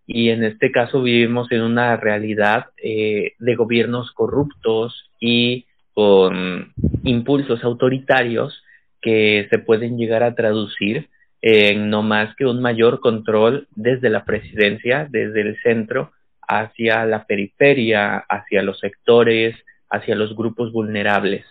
Y 0.07 0.31
en 0.31 0.45
este 0.45 0.71
caso 0.71 1.03
vivimos 1.03 1.51
en 1.51 1.63
una 1.63 1.97
realidad 1.97 2.67
eh, 2.77 3.33
de 3.39 3.55
gobiernos 3.57 4.13
corruptos 4.13 5.11
y 5.21 5.67
con 5.93 6.73
impulsos 7.03 7.65
autoritarios 7.65 8.63
que 9.01 9.49
se 9.51 9.59
pueden 9.59 9.99
llegar 9.99 10.23
a 10.23 10.35
traducir 10.35 11.09
en 11.43 11.91
no 11.91 12.03
más 12.03 12.35
que 12.37 12.47
un 12.47 12.63
mayor 12.63 13.01
control 13.01 13.67
desde 13.75 14.09
la 14.09 14.25
presidencia, 14.25 15.09
desde 15.11 15.41
el 15.41 15.61
centro, 15.61 16.13
hacia 16.47 17.05
la 17.05 17.27
periferia, 17.27 18.19
hacia 18.19 18.63
los 18.63 18.79
sectores, 18.79 19.57
hacia 19.91 20.15
los 20.15 20.37
grupos 20.37 20.73
vulnerables. 20.73 21.45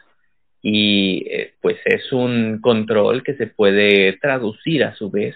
Y 0.61 1.25
eh, 1.29 1.53
pues 1.61 1.77
es 1.85 2.11
un 2.13 2.59
control 2.61 3.23
que 3.23 3.35
se 3.35 3.47
puede 3.47 4.13
traducir 4.13 4.85
a 4.85 4.95
su 4.95 5.11
vez 5.11 5.35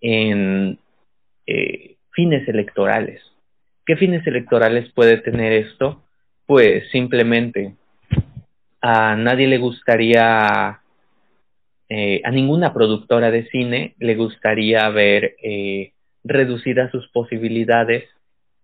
en 0.00 0.78
eh, 1.46 1.96
fines 2.12 2.48
electorales. 2.48 3.20
¿Qué 3.84 3.96
fines 3.96 4.26
electorales 4.26 4.90
puede 4.94 5.18
tener 5.18 5.52
esto? 5.52 6.02
Pues 6.46 6.88
simplemente 6.90 7.74
a 8.80 9.16
nadie 9.16 9.46
le 9.46 9.58
gustaría 9.58 10.80
eh, 11.88 12.22
a 12.24 12.30
ninguna 12.30 12.72
productora 12.72 13.30
de 13.30 13.46
cine 13.50 13.94
le 13.98 14.14
gustaría 14.14 14.88
ver 14.88 15.36
eh, 15.42 15.92
reducidas 16.24 16.90
sus 16.90 17.08
posibilidades 17.08 18.04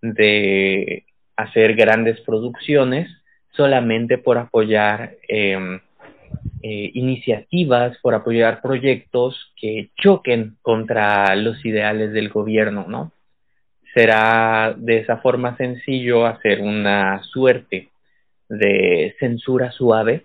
de 0.01 1.05
hacer 1.37 1.75
grandes 1.75 2.21
producciones 2.23 3.11
solamente 3.53 4.17
por 4.17 4.39
apoyar 4.39 5.17
em, 5.29 5.81
eh, 6.63 6.91
iniciativas, 6.95 7.99
por 7.99 8.15
apoyar 8.15 8.63
proyectos 8.63 9.53
que 9.61 9.91
choquen 9.97 10.57
contra 10.63 11.35
los 11.37 11.63
ideales 11.65 12.13
del 12.13 12.31
gobierno, 12.31 12.87
¿no? 12.89 13.13
Será 13.93 14.75
de 14.77 14.99
esa 14.99 15.19
forma 15.19 15.57
sencillo 15.57 16.27
hacer 16.27 16.61
una 16.61 17.23
suerte 17.25 17.89
de 18.49 19.15
censura 19.19 19.73
suave 19.73 20.25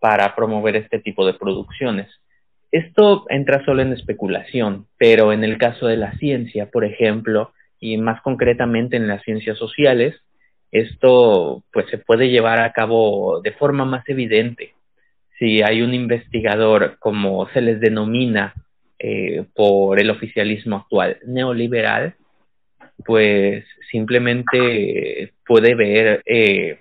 para 0.00 0.34
promover 0.34 0.76
este 0.76 0.98
tipo 0.98 1.26
de 1.26 1.34
producciones. 1.34 2.08
Esto 2.72 3.26
entra 3.28 3.64
solo 3.64 3.82
en 3.82 3.92
especulación, 3.92 4.86
pero 4.96 5.32
en 5.32 5.44
el 5.44 5.58
caso 5.58 5.86
de 5.86 5.96
la 5.96 6.12
ciencia, 6.18 6.70
por 6.70 6.84
ejemplo, 6.84 7.52
y 7.78 7.96
más 7.96 8.20
concretamente 8.22 8.96
en 8.96 9.08
las 9.08 9.22
ciencias 9.22 9.58
sociales, 9.58 10.14
esto 10.70 11.64
pues 11.72 11.86
se 11.90 11.98
puede 11.98 12.30
llevar 12.30 12.60
a 12.60 12.72
cabo 12.72 13.40
de 13.42 13.52
forma 13.52 13.84
más 13.84 14.08
evidente. 14.08 14.74
Si 15.38 15.62
hay 15.62 15.82
un 15.82 15.94
investigador, 15.94 16.96
como 16.98 17.48
se 17.50 17.60
les 17.60 17.80
denomina 17.80 18.54
eh, 18.98 19.44
por 19.54 19.98
el 19.98 20.10
oficialismo 20.10 20.76
actual, 20.76 21.18
neoliberal, 21.26 22.14
pues 23.04 23.64
simplemente 23.90 25.32
puede 25.46 25.74
ver 25.74 26.22
eh, 26.26 26.80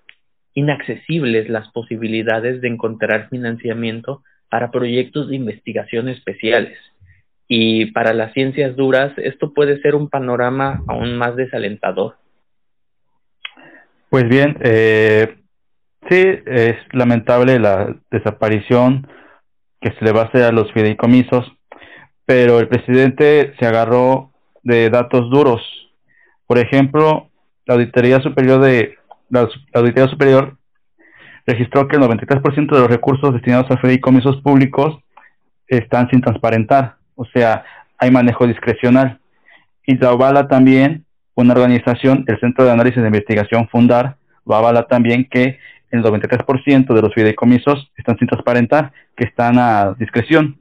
inaccesibles 0.60 1.50
las 1.50 1.70
posibilidades 1.72 2.62
de 2.62 2.68
encontrar 2.68 3.30
financiamiento 3.30 4.24
para 4.50 4.72
proyectos 4.72 5.30
de 5.30 5.36
investigación 5.36 6.10
especiales. 6.10 6.78
Y 7.48 7.88
para 7.88 8.14
las 8.14 8.34
ciencias 8.34 8.76
duras, 8.76 9.12
esto 9.18 9.54
puede 9.54 9.82
ser 9.82 9.96
un 9.96 10.10
panorama 10.10 10.84
aún 10.88 11.18
más 11.18 11.36
desalentador. 11.36 12.16
Pues 14.10 14.28
bien, 14.28 14.58
eh, 14.62 15.38
sí, 16.10 16.24
es 16.46 16.76
lamentable 16.94 17.60
la 17.60 17.96
desaparición 18.12 19.08
que 19.82 19.92
se 19.92 20.06
le 20.06 20.12
va 20.12 20.24
a 20.24 20.26
hacer 20.26 20.44
a 20.44 20.52
los 20.52 20.72
fideicomisos, 20.74 21.46
pero 22.26 22.60
el 22.60 22.68
presidente 22.68 23.54
se 23.60 23.66
agarró 23.66 24.32
de 24.62 24.90
datos 24.90 25.30
duros. 25.32 25.62
Por 26.46 26.60
ejemplo, 26.60 27.30
la 27.66 27.76
Auditoría 27.76 28.20
Superior 28.20 28.62
de 28.62 28.99
la, 29.30 29.48
Auditoría 29.74 30.10
Superior 30.10 30.58
registró 31.46 31.88
que 31.88 31.96
el 31.96 32.04
93% 32.04 32.72
de 32.72 32.80
los 32.80 32.90
recursos 32.90 33.34
destinados 33.34 33.70
a 33.72 33.78
fideicomisos 33.78 34.42
públicos 34.42 35.00
están 35.68 36.10
sin 36.10 36.22
transparentar, 36.22 36.96
o 37.16 37.26
sea, 37.26 37.64
hay 37.98 38.12
manejo 38.12 38.48
discrecional. 38.48 39.20
Y 39.86 39.98
la 39.98 40.10
avala 40.10 40.48
también 40.48 41.06
una 41.36 41.54
organización, 41.54 42.26
el 42.28 42.40
Centro 42.40 42.66
de 42.66 42.72
Análisis 42.72 43.02
de 43.02 43.08
Investigación 43.08 43.68
Fundar, 43.70 44.18
avala 44.46 44.88
también 44.88 45.28
que 45.30 45.60
el 45.92 46.04
93% 46.04 46.94
de 46.94 47.02
los 47.02 47.14
fideicomisos 47.14 47.92
están 47.98 48.18
sin 48.18 48.28
transparentar, 48.28 48.92
que 49.16 49.26
están 49.26 49.58
a 49.58 49.96
discreción. 49.98 50.60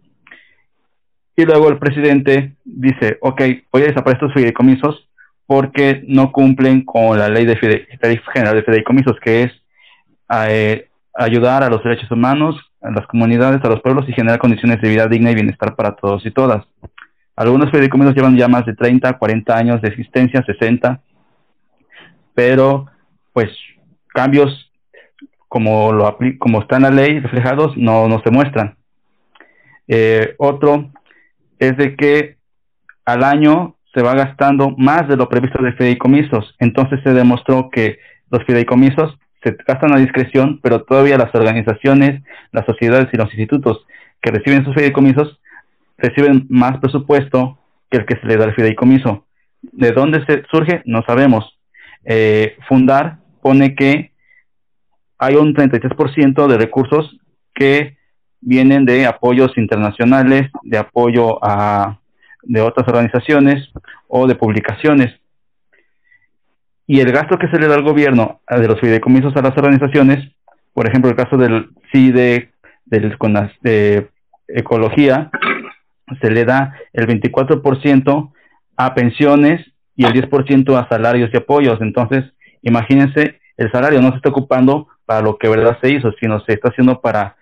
Y 1.36 1.44
luego 1.44 1.68
el 1.68 1.78
presidente 1.78 2.54
dice, 2.64 3.18
ok, 3.20 3.40
voy 3.72 3.82
a 3.82 3.86
desaparecer 3.86 4.24
estos 4.24 4.34
fideicomisos 4.34 5.07
porque 5.48 6.04
no 6.06 6.30
cumplen 6.30 6.84
con 6.84 7.18
la 7.18 7.30
ley 7.30 7.46
de 7.46 7.56
general 7.56 8.54
de 8.54 8.62
fideicomisos, 8.62 9.18
que 9.18 9.44
es 9.44 9.52
eh, 10.46 10.90
ayudar 11.14 11.62
a 11.62 11.70
los 11.70 11.82
derechos 11.82 12.10
humanos, 12.10 12.54
a 12.82 12.90
las 12.90 13.06
comunidades, 13.06 13.64
a 13.64 13.68
los 13.70 13.80
pueblos 13.80 14.06
y 14.06 14.12
generar 14.12 14.38
condiciones 14.38 14.78
de 14.82 14.90
vida 14.90 15.06
digna 15.06 15.30
y 15.30 15.34
bienestar 15.34 15.74
para 15.74 15.96
todos 15.96 16.26
y 16.26 16.32
todas. 16.32 16.66
Algunos 17.34 17.70
fideicomisos 17.70 18.14
llevan 18.14 18.36
ya 18.36 18.46
más 18.46 18.66
de 18.66 18.74
30, 18.74 19.16
40 19.16 19.56
años 19.56 19.80
de 19.80 19.88
existencia, 19.88 20.44
60, 20.44 21.00
pero 22.34 22.84
pues 23.32 23.48
cambios 24.08 24.70
como, 25.48 25.92
lo 25.94 26.18
como 26.38 26.60
está 26.60 26.76
en 26.76 26.82
la 26.82 26.90
ley 26.90 27.20
reflejados 27.20 27.74
no, 27.74 28.06
no 28.06 28.20
se 28.22 28.30
muestran. 28.30 28.76
Eh, 29.86 30.34
otro 30.36 30.90
es 31.58 31.74
de 31.78 31.96
que 31.96 32.36
al 33.06 33.24
año 33.24 33.77
se 33.98 34.04
va 34.04 34.14
gastando 34.14 34.76
más 34.78 35.08
de 35.08 35.16
lo 35.16 35.28
previsto 35.28 35.60
de 35.60 35.72
fideicomisos. 35.72 36.54
Entonces 36.60 37.00
se 37.02 37.12
demostró 37.12 37.68
que 37.68 37.98
los 38.30 38.44
fideicomisos 38.44 39.18
se 39.42 39.56
gastan 39.66 39.92
a 39.92 39.98
discreción, 39.98 40.60
pero 40.62 40.84
todavía 40.84 41.18
las 41.18 41.34
organizaciones, 41.34 42.22
las 42.52 42.64
sociedades 42.64 43.08
y 43.12 43.16
los 43.16 43.26
institutos 43.30 43.84
que 44.22 44.30
reciben 44.30 44.64
sus 44.64 44.72
fideicomisos 44.76 45.40
reciben 45.96 46.46
más 46.48 46.78
presupuesto 46.78 47.58
que 47.90 47.98
el 47.98 48.06
que 48.06 48.20
se 48.20 48.26
le 48.28 48.36
da 48.36 48.44
al 48.44 48.54
fideicomiso. 48.54 49.26
¿De 49.62 49.90
dónde 49.90 50.24
se 50.26 50.44
surge? 50.48 50.82
No 50.84 51.02
sabemos. 51.02 51.58
Eh, 52.04 52.56
Fundar 52.68 53.18
pone 53.42 53.74
que 53.74 54.12
hay 55.18 55.34
un 55.34 55.54
33% 55.56 56.46
de 56.46 56.56
recursos 56.56 57.18
que 57.52 57.96
vienen 58.40 58.84
de 58.84 59.06
apoyos 59.06 59.58
internacionales, 59.58 60.52
de 60.62 60.78
apoyo 60.78 61.44
a 61.44 61.98
de 62.48 62.62
otras 62.62 62.88
organizaciones 62.88 63.70
o 64.08 64.26
de 64.26 64.34
publicaciones. 64.34 65.14
Y 66.86 67.00
el 67.00 67.12
gasto 67.12 67.38
que 67.38 67.48
se 67.48 67.58
le 67.60 67.68
da 67.68 67.74
al 67.74 67.82
gobierno 67.82 68.40
de 68.48 68.66
los 68.66 68.80
fideicomisos 68.80 69.36
a 69.36 69.42
las 69.42 69.56
organizaciones, 69.56 70.32
por 70.72 70.88
ejemplo, 70.88 71.10
el 71.10 71.16
caso 71.16 71.36
del 71.36 71.68
CIDE, 71.92 72.50
del, 72.86 73.18
con 73.18 73.34
las, 73.34 73.52
de 73.60 74.08
ecología, 74.48 75.30
se 76.22 76.30
le 76.30 76.46
da 76.46 76.74
el 76.94 77.06
24% 77.06 78.32
a 78.78 78.94
pensiones 78.94 79.60
y 79.94 80.06
el 80.06 80.14
10% 80.14 80.74
a 80.74 80.88
salarios 80.88 81.30
y 81.32 81.36
apoyos. 81.36 81.78
Entonces, 81.82 82.24
imagínense, 82.62 83.40
el 83.58 83.70
salario 83.70 84.00
no 84.00 84.10
se 84.10 84.16
está 84.16 84.30
ocupando 84.30 84.88
para 85.04 85.20
lo 85.20 85.36
que 85.36 85.48
verdad 85.48 85.76
se 85.82 85.92
hizo, 85.92 86.12
sino 86.18 86.40
se 86.40 86.54
está 86.54 86.70
haciendo 86.70 87.02
para 87.02 87.36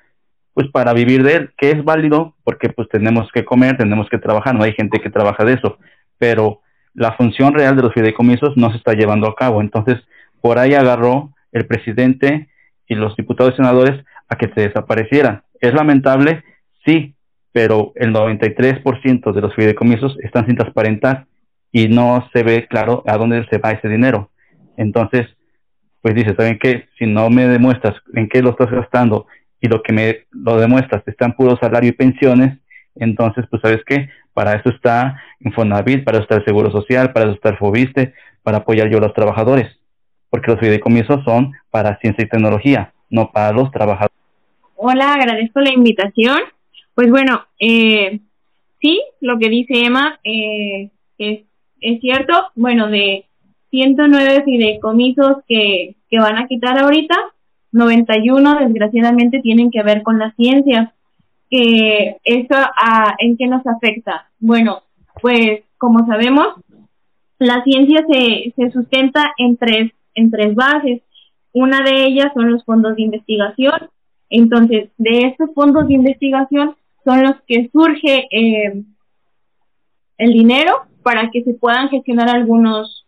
pues 0.57 0.69
para 0.71 0.95
vivir 0.95 1.23
de 1.23 1.35
él, 1.35 1.51
que 1.59 1.71
es 1.71 1.85
válido 1.85 2.35
porque 2.43 2.71
pues 2.71 2.89
tenemos 2.89 3.31
que 3.31 3.45
comer, 3.45 3.77
tenemos 3.77 4.09
que 4.09 4.17
trabajar, 4.17 4.55
no 4.55 4.65
hay 4.65 4.73
gente 4.73 5.01
que 5.01 5.11
trabaja 5.11 5.45
de 5.45 5.53
eso, 5.53 5.77
pero 6.17 6.63
la 6.95 7.13
función 7.13 7.53
real 7.53 7.77
de 7.77 7.83
los 7.83 7.93
fideicomisos 7.93 8.57
no 8.57 8.71
se 8.71 8.79
está 8.79 8.95
llevando 8.95 9.29
a 9.29 9.35
cabo. 9.35 9.61
Entonces, 9.61 9.97
por 10.41 10.59
ahí 10.59 10.73
agarró 10.73 11.35
el 11.53 11.67
presidente 11.67 12.49
y 12.89 12.95
los 12.95 13.15
diputados 13.17 13.53
y 13.53 13.57
senadores 13.57 14.03
a 14.31 14.37
que 14.37 14.49
se 14.55 14.69
desaparecieran. 14.69 15.43
¿Es 15.61 15.75
lamentable? 15.75 16.43
Sí, 16.87 17.15
pero 17.53 17.93
el 17.95 18.15
93% 18.15 19.35
de 19.35 19.41
los 19.43 19.55
fideicomisos 19.55 20.17
están 20.23 20.47
sin 20.47 20.57
transparentar 20.57 21.27
y 21.71 21.89
no 21.89 22.31
se 22.33 22.43
ve 22.43 22.67
claro 22.67 23.03
a 23.07 23.19
dónde 23.19 23.47
se 23.51 23.59
va 23.59 23.73
ese 23.73 23.91
dinero. 23.91 24.31
Entonces, 24.79 25.27
pues 26.01 26.15
dice, 26.15 26.35
¿saben 26.35 26.59
qué? 26.59 26.89
Si 26.99 27.05
no 27.05 27.29
me 27.29 27.47
demuestras 27.47 27.97
en 28.15 28.31
qué 28.31 28.41
lo 28.41 28.53
estás 28.53 28.71
gastando 28.71 29.27
y 29.67 29.69
lo 29.69 29.83
que 29.83 29.93
me 29.93 30.27
lo 30.31 30.59
demuestras 30.59 31.03
está 31.07 31.27
en 31.27 31.33
puro 31.33 31.59
salario 31.61 31.91
y 31.91 31.93
pensiones, 31.93 32.59
entonces, 32.95 33.45
pues, 33.51 33.61
¿sabes 33.63 33.83
qué? 33.85 34.09
Para 34.33 34.55
eso 34.55 34.71
está 34.71 35.21
Infonavit, 35.41 36.05
para 36.05 36.19
eso 36.19 36.23
está 36.23 36.37
el 36.37 36.45
Seguro 36.45 36.71
Social, 36.71 37.13
para 37.13 37.27
eso 37.27 37.35
está 37.35 37.51
el 37.51 37.59
Fobiste, 37.59 38.15
para 38.43 38.59
apoyar 38.59 38.89
yo 38.89 38.99
a 38.99 39.03
los 39.03 39.15
trabajadores, 39.15 39.67
porque 40.31 40.51
los 40.51 40.61
fideicomisos 40.61 41.25
son 41.25 41.53
para 41.71 41.99
ciencia 41.99 42.25
y 42.25 42.29
tecnología, 42.29 42.93
no 43.11 43.33
para 43.33 43.53
los 43.53 43.71
trabajadores. 43.71 44.17
Hola, 44.77 45.15
agradezco 45.15 45.61
la 45.61 45.73
invitación. 45.73 46.39
Pues 46.95 47.11
bueno, 47.11 47.45
eh, 47.59 48.21
sí, 48.81 49.03
lo 49.21 49.39
que 49.39 49.49
dice 49.49 49.85
Emma 49.85 50.21
eh, 50.23 50.91
es, 51.19 51.41
es 51.81 52.01
cierto. 52.01 52.33
Bueno, 52.55 52.89
de 52.89 53.27
109 53.71 54.43
fideicomisos 54.45 55.39
que, 55.49 55.97
que 56.09 56.19
van 56.19 56.37
a 56.37 56.47
quitar 56.47 56.79
ahorita, 56.79 57.17
91 57.77 58.59
desgraciadamente 58.61 59.41
tienen 59.41 59.71
que 59.71 59.83
ver 59.83 60.03
con 60.03 60.19
la 60.19 60.33
ciencia. 60.33 60.93
Que 61.49 62.17
¿Eso 62.25 62.55
a, 62.55 63.15
en 63.19 63.37
qué 63.37 63.47
nos 63.47 63.65
afecta? 63.67 64.29
Bueno, 64.41 64.83
pues 65.21 65.61
como 65.79 66.07
sabemos, 66.07 66.55
la 67.39 67.63
ciencia 67.63 68.05
se, 68.11 68.53
se 68.57 68.71
sustenta 68.73 69.33
en 69.39 69.57
tres, 69.57 69.93
en 70.15 70.31
tres 70.31 70.55
bases. 70.55 71.03
Una 71.53 71.83
de 71.83 72.07
ellas 72.07 72.33
son 72.35 72.51
los 72.51 72.65
fondos 72.65 72.97
de 72.97 73.03
investigación. 73.03 73.91
Entonces, 74.29 74.91
de 74.97 75.27
estos 75.27 75.51
fondos 75.55 75.87
de 75.87 75.95
investigación 75.95 76.77
son 77.05 77.23
los 77.23 77.37
que 77.47 77.71
surge 77.73 78.27
eh, 78.31 78.83
el 80.19 80.33
dinero 80.33 80.83
para 81.03 81.31
que 81.31 81.45
se 81.45 81.55
puedan 81.55 81.89
gestionar 81.89 82.29
algunos 82.29 83.07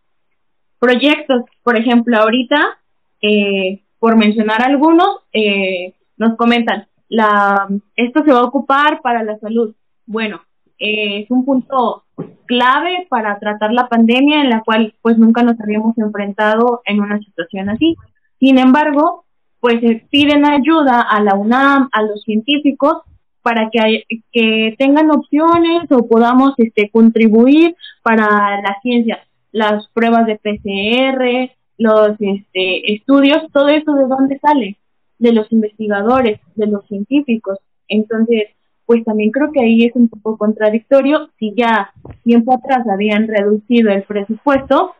proyectos. 0.78 1.42
Por 1.64 1.76
ejemplo, 1.76 2.16
ahorita, 2.18 2.78
eh, 3.22 3.83
por 3.98 4.16
mencionar 4.16 4.62
algunos, 4.62 5.18
eh, 5.32 5.94
nos 6.16 6.37
comentan, 6.37 6.87
la, 7.08 7.68
esto 7.96 8.22
se 8.24 8.32
va 8.32 8.40
a 8.40 8.44
ocupar 8.44 9.00
para 9.02 9.22
la 9.22 9.38
salud. 9.38 9.74
Bueno, 10.06 10.40
eh, 10.78 11.20
es 11.22 11.30
un 11.30 11.44
punto 11.44 12.04
clave 12.46 13.06
para 13.08 13.38
tratar 13.38 13.72
la 13.72 13.88
pandemia 13.88 14.40
en 14.40 14.50
la 14.50 14.62
cual 14.62 14.94
pues 15.02 15.18
nunca 15.18 15.42
nos 15.42 15.61
habíamos 15.61 15.96
enfrentado 15.98 16.82
en 16.84 17.00
una 17.00 17.18
situación 17.18 17.68
así. 17.68 17.96
Sin 18.38 18.58
embargo, 18.58 19.24
pues 19.61 19.80
piden 20.11 20.44
ayuda 20.44 21.00
a 21.02 21.20
la 21.20 21.34
UNAM, 21.34 21.88
a 21.92 22.02
los 22.02 22.22
científicos, 22.22 23.02
para 23.42 23.70
que, 23.70 24.04
que 24.32 24.74
tengan 24.78 25.11
opciones 25.11 25.90
o 25.90 26.06
podamos 26.06 26.52
este, 26.58 26.90
contribuir 26.90 27.76
para 28.02 28.61
la 28.61 28.76
ciencia, 28.82 29.20
las 29.52 29.88
pruebas 29.88 30.26
de 30.26 30.37
PCR, 30.37 31.57
los 31.78 32.10
este, 32.18 32.92
estudios, 32.92 33.50
todo 33.52 33.68
eso 33.68 33.94
de 33.94 34.06
dónde 34.06 34.38
sale, 34.40 34.76
de 35.18 35.32
los 35.32 35.50
investigadores, 35.52 36.40
de 36.54 36.66
los 36.66 36.86
científicos. 36.86 37.58
Entonces, 37.88 38.48
pues 38.84 39.04
también 39.04 39.30
creo 39.30 39.52
que 39.52 39.60
ahí 39.60 39.84
es 39.84 39.94
un 39.94 40.08
poco 40.08 40.36
contradictorio. 40.36 41.30
Si 41.38 41.54
ya 41.56 41.92
tiempo 42.24 42.52
atrás 42.52 42.86
habían 42.88 43.28
reducido 43.28 43.90
el 43.90 44.02
presupuesto, 44.02 44.94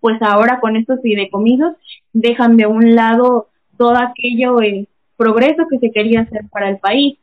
pues 0.00 0.20
ahora 0.22 0.60
con 0.60 0.76
estos 0.76 1.00
fideicomisos 1.02 1.74
dejan 2.12 2.56
de 2.56 2.66
un 2.66 2.94
lado 2.94 3.48
todo 3.76 3.96
aquello, 3.96 4.60
el 4.60 4.88
progreso 5.16 5.66
que 5.70 5.78
se 5.78 5.90
quería 5.90 6.22
hacer 6.22 6.42
para 6.50 6.68
el 6.68 6.78
país. 6.78 7.18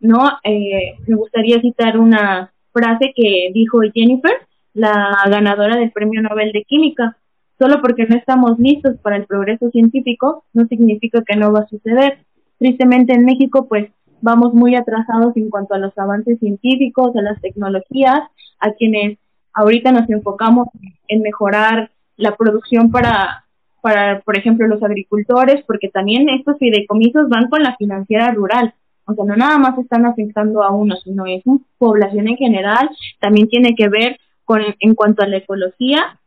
¿no? 0.00 0.30
Eh, 0.44 0.94
me 1.06 1.16
gustaría 1.16 1.60
citar 1.60 1.98
una 1.98 2.52
frase 2.72 3.12
que 3.14 3.50
dijo 3.52 3.80
Jennifer, 3.92 4.32
la 4.74 5.16
ganadora 5.28 5.76
del 5.76 5.90
Premio 5.90 6.22
Nobel 6.22 6.52
de 6.52 6.64
Química. 6.64 7.16
Solo 7.58 7.80
porque 7.80 8.06
no 8.06 8.16
estamos 8.16 8.58
listos 8.58 8.96
para 9.02 9.16
el 9.16 9.26
progreso 9.26 9.70
científico 9.70 10.44
no 10.52 10.66
significa 10.66 11.22
que 11.26 11.36
no 11.36 11.52
va 11.52 11.60
a 11.60 11.68
suceder. 11.68 12.18
Tristemente 12.58 13.14
en 13.14 13.24
México 13.24 13.66
pues 13.68 13.90
vamos 14.20 14.54
muy 14.54 14.74
atrasados 14.76 15.36
en 15.36 15.50
cuanto 15.50 15.74
a 15.74 15.78
los 15.78 15.96
avances 15.98 16.38
científicos, 16.38 17.14
a 17.16 17.22
las 17.22 17.40
tecnologías, 17.40 18.20
a 18.60 18.72
quienes 18.72 19.18
ahorita 19.52 19.92
nos 19.92 20.08
enfocamos 20.08 20.68
en 21.08 21.22
mejorar 21.22 21.90
la 22.16 22.36
producción 22.36 22.90
para, 22.90 23.44
para, 23.80 24.20
por 24.20 24.36
ejemplo, 24.36 24.66
los 24.66 24.82
agricultores, 24.82 25.64
porque 25.66 25.88
también 25.88 26.28
estos 26.28 26.58
fideicomisos 26.58 27.28
van 27.28 27.48
con 27.48 27.62
la 27.62 27.76
financiera 27.76 28.30
rural. 28.32 28.74
O 29.04 29.14
sea, 29.14 29.24
no 29.24 29.36
nada 29.36 29.58
más 29.58 29.78
están 29.78 30.04
afectando 30.04 30.62
a 30.62 30.70
uno, 30.70 30.96
sino 30.96 31.26
es 31.26 31.42
una 31.46 31.60
población 31.78 32.28
en 32.28 32.36
general. 32.36 32.90
También 33.20 33.48
tiene 33.48 33.74
que 33.74 33.88
ver 33.88 34.18
con, 34.44 34.60
en 34.80 34.94
cuanto 34.94 35.22
a 35.22 35.28
la 35.28 35.38
ecología. 35.38 36.18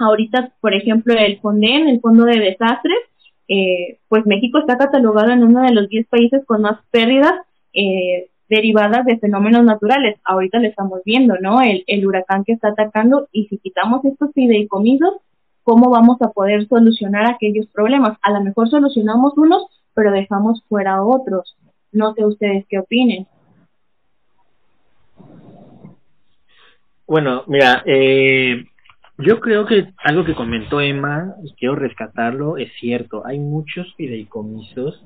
Ahorita, 0.00 0.52
por 0.60 0.74
ejemplo, 0.74 1.14
el 1.14 1.38
FONDEN, 1.40 1.88
el 1.88 2.00
Fondo 2.00 2.24
de 2.24 2.38
Desastres, 2.38 2.98
eh, 3.48 3.98
pues 4.08 4.24
México 4.26 4.58
está 4.58 4.78
catalogado 4.78 5.30
en 5.30 5.44
uno 5.44 5.62
de 5.62 5.72
los 5.72 5.88
10 5.88 6.06
países 6.08 6.42
con 6.46 6.62
más 6.62 6.78
pérdidas 6.90 7.34
eh, 7.74 8.30
derivadas 8.48 9.04
de 9.04 9.18
fenómenos 9.18 9.62
naturales. 9.64 10.18
Ahorita 10.24 10.58
lo 10.58 10.68
estamos 10.68 11.00
viendo, 11.04 11.36
¿no? 11.40 11.60
El, 11.60 11.84
el 11.86 12.06
huracán 12.06 12.44
que 12.44 12.52
está 12.52 12.68
atacando 12.68 13.28
y 13.30 13.46
si 13.48 13.58
quitamos 13.58 14.04
estos 14.04 14.32
fideicomisos, 14.32 15.14
¿cómo 15.64 15.90
vamos 15.90 16.22
a 16.22 16.30
poder 16.30 16.66
solucionar 16.66 17.26
aquellos 17.26 17.66
problemas? 17.66 18.16
A 18.22 18.32
lo 18.32 18.40
mejor 18.42 18.70
solucionamos 18.70 19.36
unos, 19.36 19.66
pero 19.94 20.12
dejamos 20.12 20.64
fuera 20.68 21.02
otros. 21.02 21.56
No 21.92 22.14
sé 22.14 22.24
ustedes 22.24 22.64
qué 22.68 22.78
opinen. 22.78 23.26
Bueno, 27.06 27.42
mira, 27.48 27.82
eh, 27.86 28.64
yo 29.20 29.40
creo 29.40 29.66
que 29.66 29.92
algo 29.98 30.24
que 30.24 30.34
comentó 30.34 30.80
Emma, 30.80 31.34
y 31.42 31.54
quiero 31.54 31.76
rescatarlo, 31.76 32.56
es 32.56 32.72
cierto. 32.80 33.26
Hay 33.26 33.38
muchos 33.38 33.94
fideicomisos 33.96 35.04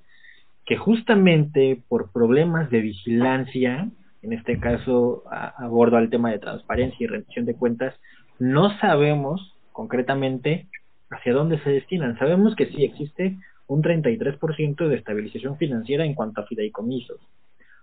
que 0.65 0.77
justamente 0.77 1.83
por 1.89 2.11
problemas 2.13 2.71
de 2.71 2.81
vigilancia, 2.81 3.89
en 4.23 4.33
este 4.33 4.59
caso 4.59 5.25
abordo 5.31 5.97
al 5.97 6.11
tema 6.11 6.31
de 6.31 6.39
transparencia 6.39 7.05
y 7.05 7.07
rendición 7.07 7.45
de 7.45 7.57
cuentas, 7.57 7.95
no 8.39 8.77
sabemos 8.79 9.55
concretamente 9.73 10.69
hacia 11.11 11.33
dónde 11.33 11.59
se 11.63 11.71
destinan. 11.71 12.19
Sabemos 12.19 12.57
que 12.57 12.67
sí 12.67 12.85
existe 12.85 13.37
un 13.67 13.83
33% 13.83 14.89
de 14.89 14.97
estabilización 14.97 15.57
financiera 15.57 16.05
en 16.05 16.15
cuanto 16.15 16.41
a 16.41 16.47
fideicomisos, 16.47 17.21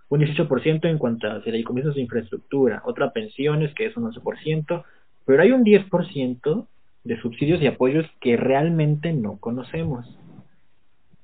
un 0.08 0.20
18% 0.20 0.88
en 0.88 0.98
cuanto 0.98 1.28
a 1.28 1.40
fideicomisos 1.40 1.94
de 1.94 2.02
infraestructura, 2.02 2.82
otra 2.84 3.12
pensiones 3.12 3.74
que 3.74 3.86
es 3.86 3.96
un 3.96 4.12
11%, 4.12 4.84
pero 5.24 5.42
hay 5.42 5.52
un 5.52 5.64
10% 5.64 6.66
de 7.04 7.20
subsidios 7.20 7.60
y 7.60 7.66
apoyos 7.66 8.06
que 8.20 8.36
realmente 8.36 9.12
no 9.12 9.38
conocemos. 9.38 10.06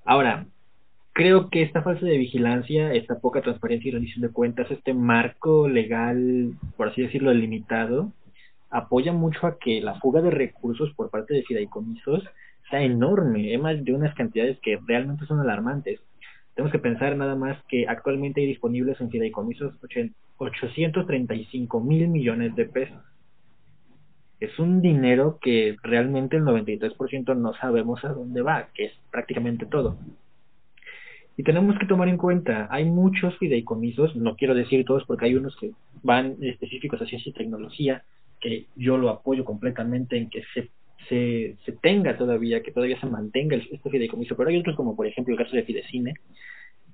Ahora, 0.04 0.46
creo 1.12 1.50
que 1.50 1.62
esta 1.62 1.82
fase 1.82 2.04
de 2.04 2.18
vigilancia, 2.18 2.92
esta 2.92 3.18
poca 3.18 3.42
transparencia 3.42 3.88
y 3.88 3.92
rendición 3.92 4.22
de 4.22 4.32
cuentas, 4.32 4.70
este 4.70 4.94
marco 4.94 5.68
legal, 5.68 6.52
por 6.76 6.88
así 6.88 7.02
decirlo, 7.02 7.32
limitado, 7.34 8.12
apoya 8.70 9.12
mucho 9.12 9.46
a 9.46 9.58
que 9.58 9.80
la 9.80 9.98
fuga 10.00 10.20
de 10.20 10.30
recursos 10.30 10.92
por 10.94 11.10
parte 11.10 11.34
de 11.34 11.42
fideicomisos 11.42 12.24
sea 12.70 12.82
enorme, 12.82 13.54
es 13.54 13.60
más 13.60 13.82
de 13.82 13.94
unas 13.94 14.14
cantidades 14.14 14.58
que 14.60 14.78
realmente 14.86 15.26
son 15.26 15.40
alarmantes. 15.40 16.00
Tenemos 16.54 16.72
que 16.72 16.78
pensar 16.78 17.16
nada 17.16 17.34
más 17.34 17.56
que 17.68 17.86
actualmente 17.88 18.40
hay 18.40 18.46
disponibles 18.46 19.00
en 19.00 19.10
fideicomisos 19.10 19.74
835 20.36 21.80
mil 21.80 22.08
millones 22.08 22.54
de 22.56 22.64
pesos. 22.64 23.02
Es 24.40 24.58
un 24.58 24.80
dinero 24.80 25.38
que 25.40 25.76
realmente 25.82 26.36
el 26.36 26.44
93% 26.44 27.36
no 27.36 27.54
sabemos 27.54 28.04
a 28.04 28.08
dónde 28.08 28.42
va, 28.42 28.68
que 28.74 28.86
es 28.86 28.92
prácticamente 29.10 29.66
todo. 29.66 29.96
Y 31.36 31.44
tenemos 31.44 31.78
que 31.78 31.86
tomar 31.86 32.08
en 32.08 32.16
cuenta, 32.16 32.66
hay 32.68 32.84
muchos 32.84 33.36
fideicomisos, 33.38 34.16
no 34.16 34.34
quiero 34.34 34.54
decir 34.54 34.84
todos 34.84 35.04
porque 35.04 35.26
hay 35.26 35.36
unos 35.36 35.56
que 35.56 35.70
van 36.02 36.36
específicos 36.42 37.00
a 37.00 37.06
ciencia 37.06 37.30
y 37.30 37.32
tecnología, 37.32 38.02
que 38.40 38.66
yo 38.74 38.96
lo 38.96 39.08
apoyo 39.08 39.44
completamente 39.44 40.16
en 40.16 40.30
que 40.30 40.42
se, 40.52 40.68
se, 41.08 41.56
se 41.64 41.72
tenga 41.72 42.16
todavía, 42.16 42.62
que 42.62 42.72
todavía 42.72 42.98
se 43.00 43.06
mantenga 43.06 43.56
este 43.56 43.88
fideicomiso, 43.88 44.36
pero 44.36 44.50
hay 44.50 44.58
otros 44.58 44.74
como 44.74 44.96
por 44.96 45.06
ejemplo 45.06 45.32
el 45.32 45.38
caso 45.38 45.54
de 45.54 45.62
Fidecine, 45.62 46.14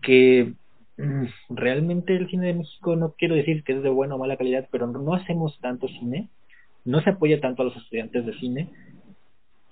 que 0.02 0.52
mm, 0.98 1.24
realmente 1.48 2.14
el 2.14 2.28
cine 2.28 2.48
de 2.48 2.54
México 2.54 2.96
no 2.96 3.14
quiero 3.16 3.34
decir 3.34 3.64
que 3.64 3.72
es 3.72 3.82
de 3.82 3.88
buena 3.88 4.14
o 4.14 4.18
mala 4.18 4.36
calidad, 4.36 4.68
pero 4.70 4.86
no 4.86 5.14
hacemos 5.14 5.58
tanto 5.60 5.88
cine, 5.88 6.28
no 6.84 7.00
se 7.02 7.10
apoya 7.10 7.40
tanto 7.40 7.62
a 7.62 7.66
los 7.66 7.76
estudiantes 7.76 8.26
de 8.26 8.34
cine, 8.38 8.68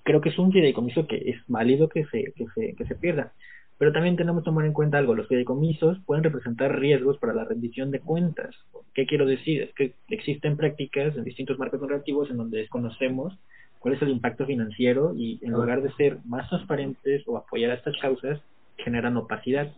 creo 0.03 0.21
que 0.21 0.29
es 0.29 0.37
un 0.37 0.51
fideicomiso 0.51 1.07
que 1.07 1.17
es 1.29 1.37
válido 1.47 1.89
que 1.89 2.05
se, 2.05 2.33
que 2.35 2.45
se, 2.55 2.75
que 2.75 2.85
se 2.85 2.95
pierda. 2.95 3.33
Pero 3.77 3.91
también 3.91 4.15
tenemos 4.15 4.43
que 4.43 4.45
tomar 4.45 4.65
en 4.65 4.73
cuenta 4.73 4.97
algo, 4.97 5.15
los 5.15 5.27
fideicomisos 5.27 5.99
pueden 6.05 6.23
representar 6.23 6.79
riesgos 6.79 7.17
para 7.17 7.33
la 7.33 7.43
rendición 7.43 7.91
de 7.91 7.99
cuentas. 7.99 8.55
¿Qué 8.93 9.05
quiero 9.05 9.25
decir? 9.25 9.61
Es 9.63 9.73
que 9.73 9.93
existen 10.09 10.57
prácticas 10.57 11.15
en 11.17 11.23
distintos 11.23 11.57
marcos 11.57 11.81
normativos 11.81 12.29
en 12.29 12.37
donde 12.37 12.59
desconocemos 12.59 13.37
cuál 13.79 13.95
es 13.95 14.01
el 14.01 14.09
impacto 14.09 14.45
financiero 14.45 15.13
y 15.15 15.39
en 15.41 15.51
lugar 15.51 15.81
de 15.81 15.91
ser 15.93 16.19
más 16.25 16.47
transparentes 16.49 17.23
o 17.27 17.35
apoyar 17.37 17.71
a 17.71 17.75
estas 17.75 17.97
causas, 17.99 18.39
generan 18.77 19.17
opacidad. 19.17 19.73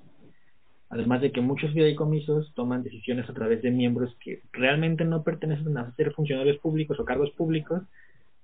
Además 0.90 1.22
de 1.22 1.32
que 1.32 1.42
muchos 1.42 1.74
fideicomisos 1.74 2.54
toman 2.54 2.84
decisiones 2.84 3.30
a 3.30 3.34
través 3.34 3.62
de 3.62 3.72
miembros 3.72 4.16
que 4.20 4.42
realmente 4.52 5.04
no 5.04 5.24
pertenecen 5.24 5.78
a 5.78 5.94
ser 5.96 6.14
funcionarios 6.14 6.58
públicos 6.58 7.00
o 7.00 7.06
cargos 7.06 7.32
públicos 7.32 7.82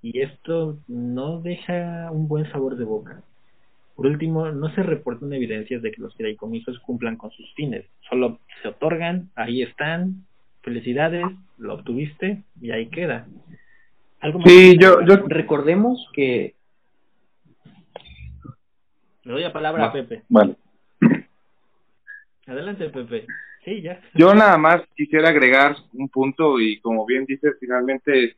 y 0.02 0.20
esto 0.20 0.78
no 0.88 1.40
deja 1.40 2.10
un 2.10 2.26
buen 2.26 2.50
sabor 2.50 2.76
de 2.76 2.84
boca. 2.84 3.22
Por 3.94 4.06
último, 4.06 4.50
no 4.50 4.74
se 4.74 4.82
reportan 4.82 5.32
evidencias 5.32 5.82
de 5.82 5.92
que 5.92 6.02
los 6.02 6.14
fideicomisos 6.16 6.80
cumplan 6.80 7.16
con 7.16 7.30
sus 7.30 7.52
fines. 7.54 7.84
Solo 8.08 8.40
se 8.62 8.68
otorgan, 8.68 9.30
ahí 9.36 9.62
están, 9.62 10.24
felicidades, 10.62 11.24
lo 11.58 11.74
obtuviste 11.74 12.42
y 12.60 12.70
ahí 12.72 12.88
queda. 12.88 13.26
¿Algo 14.20 14.40
sí, 14.44 14.76
yo, 14.80 15.00
recordemos 15.26 16.08
que... 16.12 16.54
Le 19.24 19.32
doy 19.32 19.42
la 19.42 19.52
palabra 19.52 19.86
a 19.86 19.92
Pepe. 19.92 20.22
Vale. 20.28 20.56
Adelante, 22.46 22.88
Pepe. 22.88 23.26
Sí, 23.64 23.82
ya. 23.82 24.00
Yo 24.14 24.34
nada 24.34 24.58
más 24.58 24.82
quisiera 24.96 25.28
agregar 25.28 25.76
un 25.92 26.08
punto 26.08 26.60
y 26.60 26.80
como 26.80 27.06
bien 27.06 27.24
dices, 27.24 27.56
finalmente, 27.60 28.36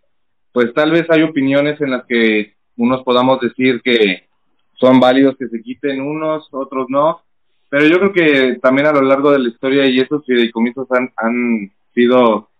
pues 0.52 0.72
tal 0.74 0.90
vez 0.90 1.06
hay 1.08 1.22
opiniones 1.22 1.80
en 1.80 1.90
las 1.90 2.04
que 2.04 2.54
unos 2.76 3.02
podamos 3.02 3.40
decir 3.40 3.80
que 3.82 4.24
son 4.74 5.00
válidos 5.00 5.36
que 5.38 5.48
se 5.48 5.62
quiten 5.62 6.02
unos, 6.02 6.48
otros 6.50 6.86
no, 6.90 7.22
pero 7.70 7.86
yo 7.86 7.98
creo 7.98 8.12
que 8.12 8.58
también 8.60 8.86
a 8.86 8.92
lo 8.92 9.02
largo 9.02 9.32
de 9.32 9.38
la 9.38 9.48
historia 9.48 9.86
y 9.86 9.98
esos 9.98 10.24
fideicomisos 10.26 10.86
han, 10.90 11.10
han 11.16 11.72
sido 11.94 12.50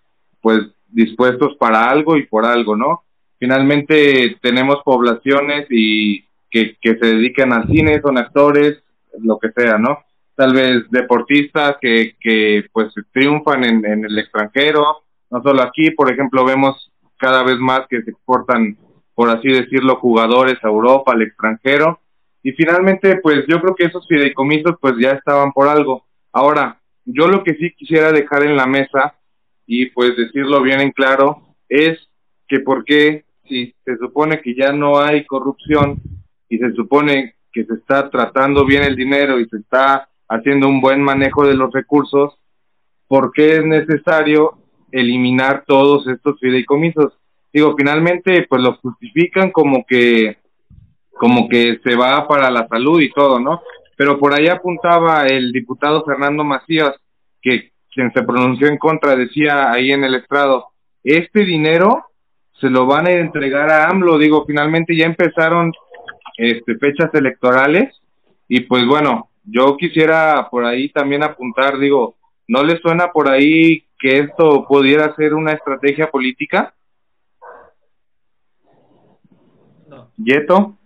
pues 0.40 0.61
dispuestos 0.88 1.57
para 1.57 1.90
algo 1.90 2.16
y 2.16 2.26
por 2.26 2.47
algo, 2.47 2.76
¿no? 2.76 3.03
Finalmente 3.38 4.38
tenemos 4.40 4.78
poblaciones 4.84 5.66
y 5.70 6.24
que, 6.51 6.76
que 6.80 6.97
se 6.97 7.07
dedican 7.07 7.53
al 7.53 7.66
cine, 7.68 8.01
son 8.01 8.16
actores, 8.16 8.82
lo 9.20 9.38
que 9.38 9.51
sea, 9.51 9.76
¿no? 9.76 9.99
Tal 10.37 10.53
vez 10.53 10.91
deportistas 10.91 11.76
que, 11.80 12.16
que 12.20 12.64
pues 12.72 12.93
triunfan 13.12 13.64
en, 13.64 13.85
en 13.87 14.05
el 14.05 14.18
extranjero, 14.18 15.03
no 15.30 15.43
solo 15.43 15.62
aquí, 15.62 15.91
por 15.93 16.11
ejemplo, 16.12 16.45
vemos 16.45 16.93
cada 17.16 17.43
vez 17.43 17.57
más 17.59 17.87
que 17.89 18.03
se 18.03 18.11
exportan, 18.11 18.76
por 19.14 19.30
así 19.30 19.49
decirlo, 19.49 19.97
jugadores 19.97 20.57
a 20.62 20.68
Europa, 20.68 21.12
al 21.12 21.22
extranjero, 21.22 22.01
y 22.45 22.53
finalmente, 22.53 23.16
pues 23.22 23.47
yo 23.49 23.59
creo 23.61 23.74
que 23.74 23.87
esos 23.87 24.07
fideicomisos 24.07 24.76
pues 24.78 24.95
ya 25.01 25.12
estaban 25.12 25.53
por 25.53 25.66
algo. 25.66 26.05
Ahora, 26.30 26.78
yo 27.07 27.26
lo 27.26 27.43
que 27.43 27.55
sí 27.55 27.72
quisiera 27.74 28.12
dejar 28.12 28.45
en 28.45 28.55
la 28.55 28.66
mesa 28.66 29.14
y 29.66 29.87
pues 29.87 30.14
decirlo 30.14 30.62
bien 30.62 30.80
en 30.80 30.93
claro 30.93 31.57
es 31.70 31.99
que 32.47 32.61
por 32.61 32.85
qué 32.85 33.24
si 33.49 33.74
se 33.85 33.97
supone 33.97 34.43
que 34.43 34.55
ya 34.55 34.72
no 34.72 35.01
hay 35.01 35.24
corrupción 35.24 36.03
y 36.51 36.59
se 36.59 36.72
supone 36.72 37.35
que 37.51 37.64
se 37.64 37.74
está 37.74 38.11
tratando 38.11 38.66
bien 38.66 38.82
el 38.82 38.95
dinero 38.95 39.41
y 39.41 39.49
se 39.49 39.57
está 39.57 40.09
haciendo 40.29 40.68
un 40.68 40.81
buen 40.81 41.03
manejo 41.03 41.47
de 41.47 41.55
los 41.55 41.72
recursos, 41.72 42.35
¿por 43.09 43.33
qué 43.33 43.59
es 43.59 43.64
necesario 43.64 44.59
eliminar 44.91 45.64
todos 45.66 46.07
estos 46.09 46.39
fideicomisos? 46.41 47.12
Digo, 47.53 47.75
finalmente 47.77 48.47
pues 48.49 48.62
los 48.62 48.79
justifican 48.79 49.51
como 49.51 49.85
que 49.87 50.39
como 51.12 51.49
que 51.49 51.79
se 51.85 51.95
va 51.95 52.27
para 52.27 52.51
la 52.51 52.66
salud 52.66 53.01
y 53.01 53.11
todo, 53.11 53.39
¿no? 53.39 53.62
Pero 53.97 54.18
por 54.18 54.35
ahí 54.35 54.49
apuntaba 54.49 55.27
el 55.27 55.53
diputado 55.53 56.05
Fernando 56.05 56.43
Macías, 56.43 56.95
que 57.41 57.70
quien 57.93 58.12
se 58.12 58.25
pronunció 58.25 58.66
en 58.66 58.79
contra, 58.79 59.14
decía 59.14 59.70
ahí 59.70 59.93
en 59.93 60.03
el 60.03 60.16
estrado, 60.16 60.66
este 61.05 61.45
dinero 61.45 62.07
se 62.61 62.68
lo 62.68 62.87
van 62.87 63.07
a 63.07 63.12
entregar 63.12 63.70
a 63.70 63.89
AMLO, 63.89 64.18
digo, 64.18 64.45
finalmente 64.47 64.97
ya 64.97 65.07
empezaron 65.07 65.72
este, 66.37 66.77
fechas 66.77 67.11
electorales 67.14 67.95
y 68.49 68.61
pues 68.61 68.85
bueno, 68.87 69.29
yo 69.45 69.76
quisiera 69.76 70.49
por 70.51 70.64
ahí 70.64 70.88
también 70.90 71.22
apuntar, 71.22 71.78
digo, 71.78 72.16
¿no 72.49 72.62
le 72.62 72.78
suena 72.78 73.12
por 73.12 73.28
ahí 73.28 73.84
que 73.99 74.18
esto 74.18 74.66
pudiera 74.66 75.14
ser 75.16 75.34
una 75.34 75.53
estrategia 75.53 76.11
política? 76.11 76.74
No. 79.88 80.11
¿Yeto? 80.16 80.76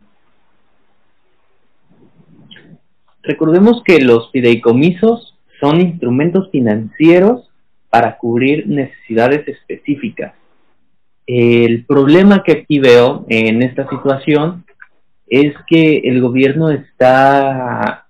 Recordemos 3.22 3.82
que 3.84 4.00
los 4.00 4.30
fideicomisos 4.32 5.38
son 5.60 5.80
instrumentos 5.80 6.50
financieros 6.50 7.50
para 7.90 8.16
cubrir 8.18 8.66
necesidades 8.66 9.46
específicas. 9.46 10.34
El 11.26 11.84
problema 11.84 12.42
que 12.42 12.52
aquí 12.52 12.78
veo 12.78 13.26
en 13.28 13.62
esta 13.62 13.88
situación 13.88 14.64
es 15.26 15.54
que 15.66 15.98
el 15.98 16.22
gobierno 16.22 16.70
está 16.70 18.07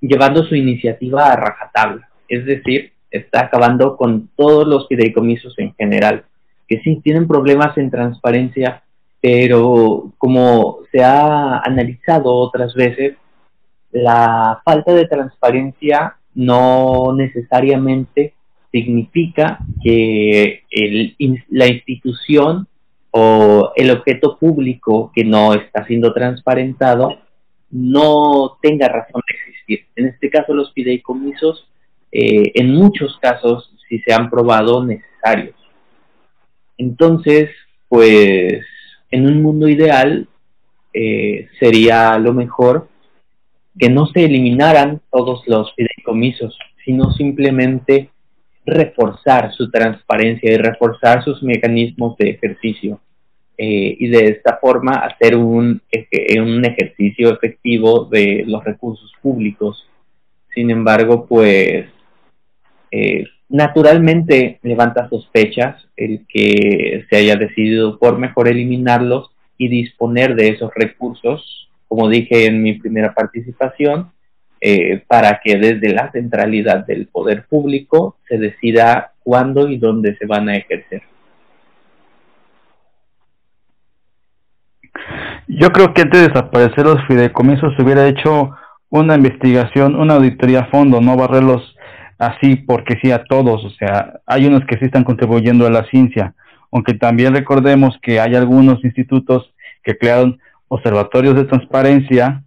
llevando 0.00 0.44
su 0.44 0.54
iniciativa 0.54 1.32
a 1.32 1.36
rajatabla, 1.36 2.08
es 2.28 2.44
decir, 2.44 2.92
está 3.10 3.40
acabando 3.40 3.96
con 3.96 4.28
todos 4.36 4.66
los 4.66 4.86
fideicomisos 4.88 5.58
en 5.58 5.74
general, 5.74 6.24
que 6.68 6.80
sí 6.80 7.00
tienen 7.02 7.26
problemas 7.26 7.76
en 7.76 7.90
transparencia, 7.90 8.82
pero 9.20 10.12
como 10.18 10.78
se 10.92 11.02
ha 11.02 11.58
analizado 11.58 12.32
otras 12.34 12.74
veces, 12.74 13.16
la 13.90 14.62
falta 14.64 14.94
de 14.94 15.06
transparencia 15.06 16.16
no 16.34 17.12
necesariamente 17.14 18.34
significa 18.70 19.58
que 19.82 20.62
el, 20.70 21.16
la 21.48 21.66
institución 21.66 22.68
o 23.10 23.72
el 23.74 23.90
objeto 23.90 24.38
público 24.38 25.10
que 25.14 25.24
no 25.24 25.54
está 25.54 25.84
siendo 25.86 26.12
transparentado 26.12 27.18
no 27.70 28.58
tenga 28.62 28.88
razón 28.88 29.20
de 29.28 29.36
existir. 29.36 29.49
En 29.96 30.06
este 30.06 30.30
caso, 30.30 30.54
los 30.54 30.72
fideicomisos, 30.72 31.68
eh, 32.12 32.52
en 32.54 32.74
muchos 32.74 33.18
casos, 33.20 33.72
sí 33.88 34.00
se 34.00 34.12
han 34.12 34.30
probado 34.30 34.84
necesarios. 34.84 35.56
Entonces, 36.76 37.50
pues, 37.88 38.64
en 39.10 39.26
un 39.26 39.42
mundo 39.42 39.68
ideal, 39.68 40.28
eh, 40.92 41.48
sería 41.58 42.18
lo 42.18 42.32
mejor 42.32 42.88
que 43.78 43.88
no 43.88 44.06
se 44.06 44.24
eliminaran 44.24 45.00
todos 45.10 45.42
los 45.46 45.72
fideicomisos, 45.74 46.58
sino 46.84 47.12
simplemente 47.12 48.10
reforzar 48.66 49.52
su 49.54 49.70
transparencia 49.70 50.52
y 50.52 50.56
reforzar 50.56 51.24
sus 51.24 51.42
mecanismos 51.42 52.16
de 52.16 52.30
ejercicio. 52.30 53.00
Eh, 53.62 53.94
y 53.98 54.08
de 54.08 54.28
esta 54.28 54.56
forma 54.56 54.94
hacer 54.94 55.36
un, 55.36 55.82
un 56.38 56.64
ejercicio 56.64 57.30
efectivo 57.34 58.06
de 58.06 58.44
los 58.46 58.64
recursos 58.64 59.12
públicos. 59.20 59.86
Sin 60.54 60.70
embargo, 60.70 61.26
pues 61.26 61.86
eh, 62.90 63.24
naturalmente 63.50 64.58
levanta 64.62 65.10
sospechas 65.10 65.86
el 65.96 66.24
que 66.26 67.04
se 67.10 67.16
haya 67.16 67.36
decidido 67.36 67.98
por 67.98 68.18
mejor 68.18 68.48
eliminarlos 68.48 69.30
y 69.58 69.68
disponer 69.68 70.34
de 70.36 70.48
esos 70.48 70.70
recursos 70.74 71.60
como 71.90 72.08
dije 72.08 72.46
en 72.46 72.62
mi 72.62 72.74
primera 72.74 73.12
participación, 73.12 74.12
eh, 74.60 75.02
para 75.08 75.40
que 75.42 75.56
desde 75.56 75.92
la 75.92 76.12
centralidad 76.12 76.86
del 76.86 77.08
poder 77.08 77.46
público 77.48 78.16
se 78.28 78.38
decida 78.38 79.12
cuándo 79.24 79.68
y 79.68 79.76
dónde 79.76 80.16
se 80.16 80.26
van 80.26 80.48
a 80.48 80.56
ejercer. 80.56 81.02
Yo 85.52 85.72
creo 85.72 85.92
que 85.92 86.02
antes 86.02 86.20
de 86.20 86.28
desaparecer 86.28 86.84
los 86.84 87.04
fideicomisos 87.08 87.74
se 87.74 87.82
hubiera 87.82 88.06
hecho 88.06 88.50
una 88.88 89.16
investigación, 89.16 89.96
una 89.96 90.14
auditoría 90.14 90.60
a 90.60 90.66
fondo, 90.66 91.00
no 91.00 91.16
barrerlos 91.16 91.74
así 92.18 92.54
porque 92.54 92.98
sí 93.02 93.10
a 93.10 93.24
todos. 93.24 93.64
O 93.64 93.70
sea, 93.70 94.20
hay 94.26 94.46
unos 94.46 94.64
que 94.66 94.78
sí 94.78 94.84
están 94.84 95.02
contribuyendo 95.02 95.66
a 95.66 95.70
la 95.70 95.84
ciencia, 95.86 96.34
aunque 96.70 96.94
también 96.94 97.34
recordemos 97.34 97.98
que 98.00 98.20
hay 98.20 98.36
algunos 98.36 98.84
institutos 98.84 99.52
que 99.82 99.98
crearon 99.98 100.38
observatorios 100.68 101.34
de 101.34 101.44
transparencia 101.46 102.44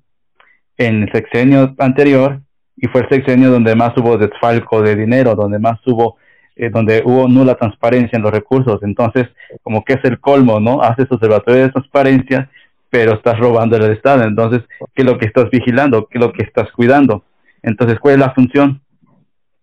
en 0.78 1.04
el 1.04 1.12
sexenio 1.12 1.76
anterior 1.80 2.40
y 2.78 2.88
fue 2.88 3.02
el 3.02 3.10
sexenio 3.10 3.52
donde 3.52 3.76
más 3.76 3.92
hubo 3.98 4.18
desfalco 4.18 4.82
de 4.82 4.96
dinero, 4.96 5.36
donde 5.36 5.60
más 5.60 5.78
hubo, 5.86 6.16
eh, 6.56 6.70
donde 6.70 7.04
hubo 7.04 7.28
nula 7.28 7.56
transparencia 7.56 8.16
en 8.16 8.24
los 8.24 8.32
recursos. 8.32 8.82
Entonces, 8.82 9.28
como 9.62 9.84
que 9.84 9.94
es 9.94 10.06
el 10.06 10.22
colmo, 10.22 10.62
¿no? 10.62 10.82
Haces 10.82 11.12
observatorios 11.12 11.68
de 11.68 11.74
transparencia, 11.74 12.50
pero 12.94 13.16
estás 13.16 13.40
robando 13.40 13.76
el 13.76 13.92
Estado. 13.92 14.24
Entonces, 14.24 14.62
¿qué 14.94 15.02
es 15.02 15.06
lo 15.06 15.18
que 15.18 15.26
estás 15.26 15.50
vigilando? 15.50 16.06
¿Qué 16.06 16.20
es 16.20 16.24
lo 16.24 16.32
que 16.32 16.44
estás 16.44 16.72
cuidando? 16.74 17.24
Entonces, 17.64 18.00
¿cuál 18.00 18.14
es 18.14 18.20
la 18.20 18.36
función? 18.36 18.82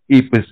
Y 0.09 0.23
pues 0.23 0.45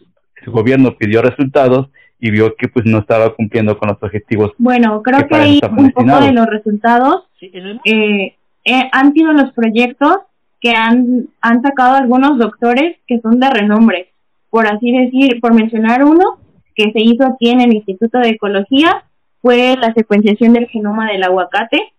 el 0.43 0.53
gobierno 0.53 0.97
pidió 0.97 1.21
resultados 1.21 1.89
y 2.21 2.31
vio 2.31 2.55
que 2.55 2.69
pues 2.69 2.87
no 2.87 2.99
estaba 2.99 3.35
cumpliendo 3.35 3.77
con 3.77 3.89
los 3.89 4.01
objetivos. 4.01 4.53
Bueno, 4.59 5.03
creo 5.03 5.27
que, 5.27 5.35
ahí 5.35 5.61
un 5.77 5.91
poco 5.91 6.21
de 6.21 6.31
los 6.31 6.47
resultados 6.47 7.25
eh, 7.41 8.37
eh, 8.65 8.91
han 8.93 9.13
sido 9.13 9.33
los 9.33 9.53
proyectos 9.55 10.19
que 10.61 10.71
han, 10.71 11.27
han 11.41 11.63
sacado 11.63 11.97
algunos 11.97 12.39
doctores 12.39 12.97
que 13.09 13.19
son 13.19 13.41
de 13.41 13.51
renombre, 13.51 14.13
por 14.51 14.69
así 14.69 14.93
decir, 14.93 15.41
por 15.41 15.53
mencionar 15.53 16.05
uno 16.05 16.39
que 16.77 16.93
se 16.93 17.01
hizo 17.01 17.27
aquí 17.27 17.51
en 17.51 17.61
el 17.61 17.75
Instituto 17.75 18.21
de 18.21 18.29
Ecología, 18.29 19.03
fue 19.43 19.77
la 19.77 19.93
secuenciación 19.95 20.53
del 20.53 20.69
genoma 20.69 21.11
del 21.11 21.25
aguacate, 21.25 21.93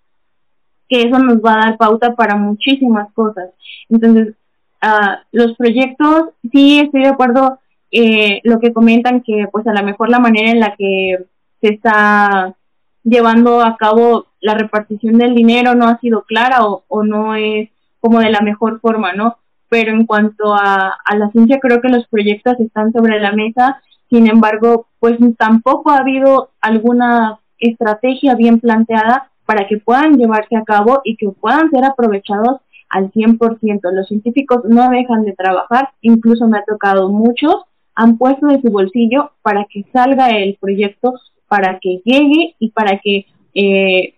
que 0.89 1.03
eso 1.03 1.19
nos 1.19 1.37
va 1.37 1.53
a 1.53 1.65
dar 1.65 1.77
pauta 1.77 2.15
para 2.15 2.35
muchísimas 2.35 3.11
cosas. 3.13 3.51
Entonces, 3.87 4.35
uh, 4.83 5.15
los 5.31 5.55
proyectos, 5.55 6.31
sí 6.51 6.79
estoy 6.79 7.03
de 7.03 7.09
acuerdo 7.09 7.59
eh, 7.91 8.41
lo 8.43 8.59
que 8.59 8.73
comentan 8.73 9.21
que 9.21 9.47
pues 9.51 9.65
a 9.67 9.73
lo 9.73 9.83
mejor 9.83 10.09
la 10.09 10.19
manera 10.19 10.51
en 10.51 10.59
la 10.59 10.75
que 10.75 11.25
se 11.61 11.73
está 11.73 12.55
llevando 13.03 13.61
a 13.61 13.77
cabo 13.77 14.27
la 14.41 14.53
repartición 14.53 15.17
del 15.17 15.33
dinero 15.33 15.73
no 15.75 15.87
ha 15.87 15.99
sido 15.99 16.23
clara 16.23 16.65
o, 16.65 16.83
o 16.87 17.03
no 17.03 17.35
es 17.35 17.69
como 17.99 18.19
de 18.19 18.29
la 18.29 18.41
mejor 18.41 18.79
forma, 18.79 19.13
¿no? 19.13 19.37
Pero 19.69 19.91
en 19.91 20.05
cuanto 20.05 20.53
a, 20.53 20.97
a 21.03 21.17
la 21.17 21.29
ciencia, 21.31 21.59
creo 21.59 21.81
que 21.81 21.89
los 21.89 22.07
proyectos 22.07 22.59
están 22.59 22.91
sobre 22.91 23.19
la 23.19 23.31
mesa, 23.31 23.81
sin 24.09 24.27
embargo, 24.27 24.87
pues 24.99 25.17
tampoco 25.37 25.91
ha 25.91 25.97
habido 25.97 26.49
alguna 26.61 27.39
estrategia 27.59 28.35
bien 28.35 28.59
planteada 28.59 29.29
para 29.49 29.65
que 29.67 29.77
puedan 29.77 30.19
llevarse 30.19 30.55
a 30.55 30.63
cabo 30.63 31.01
y 31.03 31.17
que 31.17 31.27
puedan 31.29 31.71
ser 31.71 31.83
aprovechados 31.83 32.61
al 32.87 33.11
100%. 33.11 33.79
Los 33.91 34.07
científicos 34.07 34.59
no 34.65 34.91
dejan 34.91 35.23
de 35.23 35.33
trabajar, 35.33 35.89
incluso 36.01 36.47
me 36.47 36.59
ha 36.59 36.63
tocado 36.65 37.09
muchos 37.09 37.65
han 37.95 38.19
puesto 38.19 38.45
de 38.45 38.61
su 38.61 38.69
bolsillo 38.69 39.31
para 39.41 39.65
que 39.65 39.85
salga 39.91 40.29
el 40.29 40.55
proyecto, 40.61 41.15
para 41.47 41.79
que 41.79 41.99
llegue 42.05 42.55
y 42.59 42.69
para 42.69 42.99
que 42.99 43.25
eh, 43.55 44.13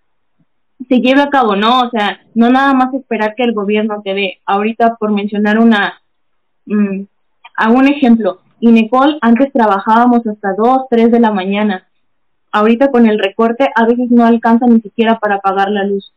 se 0.90 1.00
lleve 1.00 1.22
a 1.22 1.30
cabo, 1.30 1.56
¿no? 1.56 1.80
O 1.80 1.90
sea, 1.90 2.20
no 2.36 2.52
nada 2.52 2.74
más 2.74 2.94
esperar 2.94 3.34
que 3.36 3.44
el 3.44 3.54
gobierno 3.54 4.02
te 4.04 4.14
dé. 4.14 4.40
Ahorita, 4.46 4.98
por 5.00 5.12
mencionar 5.12 5.58
una, 5.58 6.00
mm, 6.68 7.04
a 7.58 7.72
un 7.72 7.88
ejemplo, 7.88 8.42
Inecol, 8.60 9.18
antes 9.22 9.52
trabajábamos 9.54 10.28
hasta 10.28 10.54
2, 10.54 10.88
3 10.90 11.10
de 11.10 11.20
la 11.22 11.32
mañana. 11.32 11.88
Ahorita 12.52 12.92
con 12.92 13.06
el 13.08 13.20
recorte 13.20 13.70
a 13.76 13.86
veces 13.86 14.12
no 14.12 14.26
alcanza 14.26 14.66
ni 14.68 14.82
siquiera 14.82 15.20
para 15.20 15.40
pagar 15.40 15.70
la 15.70 15.86
luz 15.86 16.14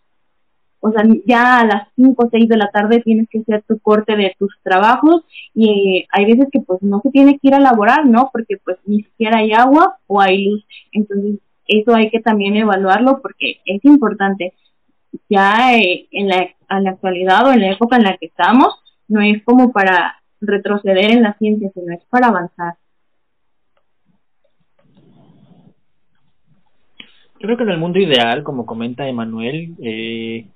o 0.87 0.93
sea, 0.93 1.03
ya 1.25 1.61
a 1.61 1.65
las 1.65 1.89
5 1.97 2.27
o 2.27 2.29
6 2.31 2.47
de 2.47 2.59
la 2.59 2.71
tarde 2.71 3.01
tienes 3.01 3.27
que 3.31 3.39
hacer 3.39 3.63
tu 3.67 3.79
corte 3.79 4.17
de 4.17 4.37
tus 4.39 4.55
trabajos 4.63 5.25
y 5.55 5.71
eh, 5.71 6.07
hay 6.11 6.27
veces 6.27 6.49
que 6.53 6.61
pues 6.61 6.83
no 6.83 7.01
se 7.03 7.11
tiene 7.11 7.39
que 7.39 7.49
ir 7.49 7.55
a 7.55 7.59
laborar, 7.59 8.05
¿no? 8.05 8.29
Porque 8.31 8.59
pues 8.63 8.77
ni 8.85 9.03
siquiera 9.03 9.39
hay 9.39 9.55
agua 9.55 9.97
o 10.07 10.21
hay 10.21 10.45
luz. 10.45 10.67
Entonces, 10.93 11.41
eso 11.67 11.95
hay 11.95 12.11
que 12.11 12.21
también 12.21 12.57
evaluarlo 12.57 13.23
porque 13.23 13.63
es 13.65 13.83
importante. 13.83 14.53
Ya 15.31 15.75
eh, 15.75 16.07
en, 16.11 16.29
la, 16.29 16.51
en 16.69 16.85
la 16.85 16.91
actualidad 16.91 17.47
o 17.47 17.53
en 17.55 17.63
la 17.63 17.73
época 17.73 17.97
en 17.97 18.03
la 18.03 18.19
que 18.19 18.27
estamos, 18.27 18.75
no 19.09 19.23
es 19.23 19.43
como 19.43 19.73
para 19.73 20.23
retroceder 20.43 21.13
en 21.13 21.23
la 21.23 21.33
ciencia, 21.39 21.71
sino 21.73 21.95
es 21.95 22.05
para 22.11 22.27
avanzar. 22.27 22.75
Yo 27.34 27.34
creo 27.45 27.59
que 27.59 27.65
en 27.65 27.71
el 27.71 27.79
mundo 27.79 27.99
ideal, 27.99 28.43
como 28.43 28.65
comenta 28.65 29.07
Emanuel, 29.07 29.75
eh, 29.83 30.47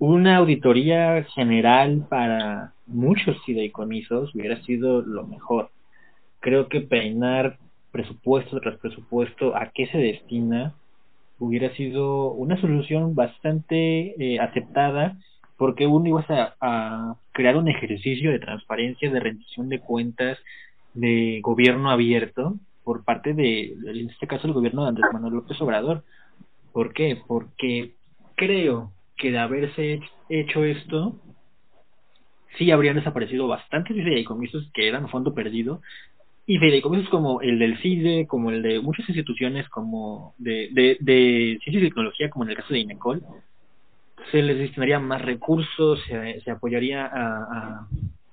una 0.00 0.38
auditoría 0.38 1.22
general 1.32 2.06
para 2.08 2.72
muchos 2.88 3.40
fideicomisos 3.44 4.34
hubiera 4.34 4.60
sido 4.64 5.02
lo 5.02 5.24
mejor. 5.28 5.70
Creo 6.40 6.68
que 6.68 6.80
peinar 6.80 7.56
presupuesto 7.92 8.58
tras 8.58 8.78
presupuesto 8.78 9.54
a 9.54 9.70
qué 9.72 9.86
se 9.86 9.98
destina 9.98 10.74
hubiera 11.38 11.72
sido 11.76 12.32
una 12.32 12.60
solución 12.60 13.14
bastante 13.14 14.16
eh, 14.18 14.40
aceptada 14.40 15.16
porque 15.56 15.86
uno 15.86 16.08
iba 16.08 16.26
a, 16.28 16.54
a 16.60 17.16
crear 17.30 17.56
un 17.56 17.68
ejercicio 17.68 18.32
de 18.32 18.40
transparencia, 18.40 19.08
de 19.08 19.20
rendición 19.20 19.68
de 19.68 19.78
cuentas, 19.78 20.36
de 20.94 21.38
gobierno 21.42 21.92
abierto 21.92 22.56
por 22.84 23.04
parte 23.04 23.34
de, 23.34 23.72
en 23.72 24.10
este 24.10 24.26
caso, 24.26 24.46
el 24.46 24.52
gobierno 24.52 24.82
de 24.82 24.88
Andrés 24.88 25.06
Manuel 25.12 25.34
López 25.34 25.60
Obrador. 25.60 26.04
¿Por 26.72 26.92
qué? 26.92 27.20
Porque 27.26 27.92
creo 28.36 28.92
que 29.16 29.30
de 29.30 29.38
haberse 29.38 30.00
hecho 30.28 30.64
esto, 30.64 31.16
sí 32.58 32.70
habrían 32.70 32.96
desaparecido 32.96 33.46
bastantes 33.48 33.96
fideicomisos 33.96 34.70
que 34.74 34.88
eran 34.88 35.08
fondo 35.08 35.34
perdido 35.34 35.80
y 36.46 36.58
fideicomisos 36.58 37.08
como 37.08 37.40
el 37.40 37.58
del 37.58 37.78
CIDE, 37.78 38.26
como 38.26 38.50
el 38.50 38.62
de 38.62 38.80
muchas 38.80 39.08
instituciones 39.08 39.68
como 39.68 40.34
de, 40.38 40.70
de, 40.72 41.58
ciencia 41.62 41.80
y 41.80 41.88
tecnología, 41.88 42.30
como 42.30 42.44
en 42.44 42.50
el 42.50 42.56
caso 42.56 42.74
de 42.74 42.80
INECOL, 42.80 43.22
se 44.30 44.42
les 44.42 44.58
destinaría 44.58 44.98
más 44.98 45.22
recursos, 45.22 46.00
se, 46.06 46.40
se 46.40 46.50
apoyaría 46.50 47.06
a, 47.06 47.86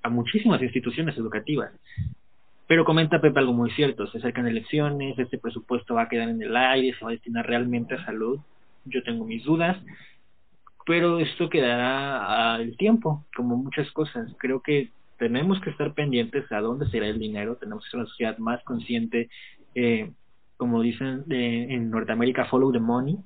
a, 0.04 0.10
muchísimas 0.10 0.62
instituciones 0.62 1.18
educativas. 1.18 1.72
Pero 2.70 2.86
comenta 2.86 3.20
Pepe 3.20 3.40
algo 3.40 3.52
muy 3.52 3.72
cierto, 3.72 4.06
se 4.06 4.20
acercan 4.20 4.46
elecciones, 4.46 5.18
este 5.18 5.40
presupuesto 5.40 5.96
va 5.96 6.04
a 6.04 6.08
quedar 6.08 6.30
en 6.30 6.40
el 6.40 6.56
aire, 6.56 6.94
se 6.94 7.04
va 7.04 7.10
a 7.10 7.14
destinar 7.14 7.48
realmente 7.48 7.96
a 7.96 8.06
salud. 8.06 8.40
Yo 8.86 9.02
tengo 9.02 9.26
mis 9.26 9.44
dudas, 9.44 9.76
pero 10.86 11.18
esto 11.18 11.50
quedará 11.50 12.54
al 12.54 12.78
tiempo, 12.78 13.26
como 13.36 13.58
muchas 13.58 13.90
cosas. 13.90 14.32
Creo 14.38 14.62
que 14.62 14.92
tenemos 15.18 15.60
que 15.62 15.72
estar 15.72 15.96
pendientes 15.96 16.52
a 16.52 16.62
dónde 16.62 16.88
será 16.92 17.08
el 17.08 17.18
dinero, 17.18 17.56
tenemos 17.56 17.84
que 17.86 17.90
ser 17.90 18.02
una 18.02 18.10
sociedad 18.10 18.38
más 18.38 18.64
consciente, 18.66 19.32
eh, 19.74 20.12
como 20.56 20.84
dicen 20.84 21.24
en 21.32 21.90
Norteamérica, 21.90 22.46
follow 22.46 22.72
the 22.72 22.80
money, 22.80 23.18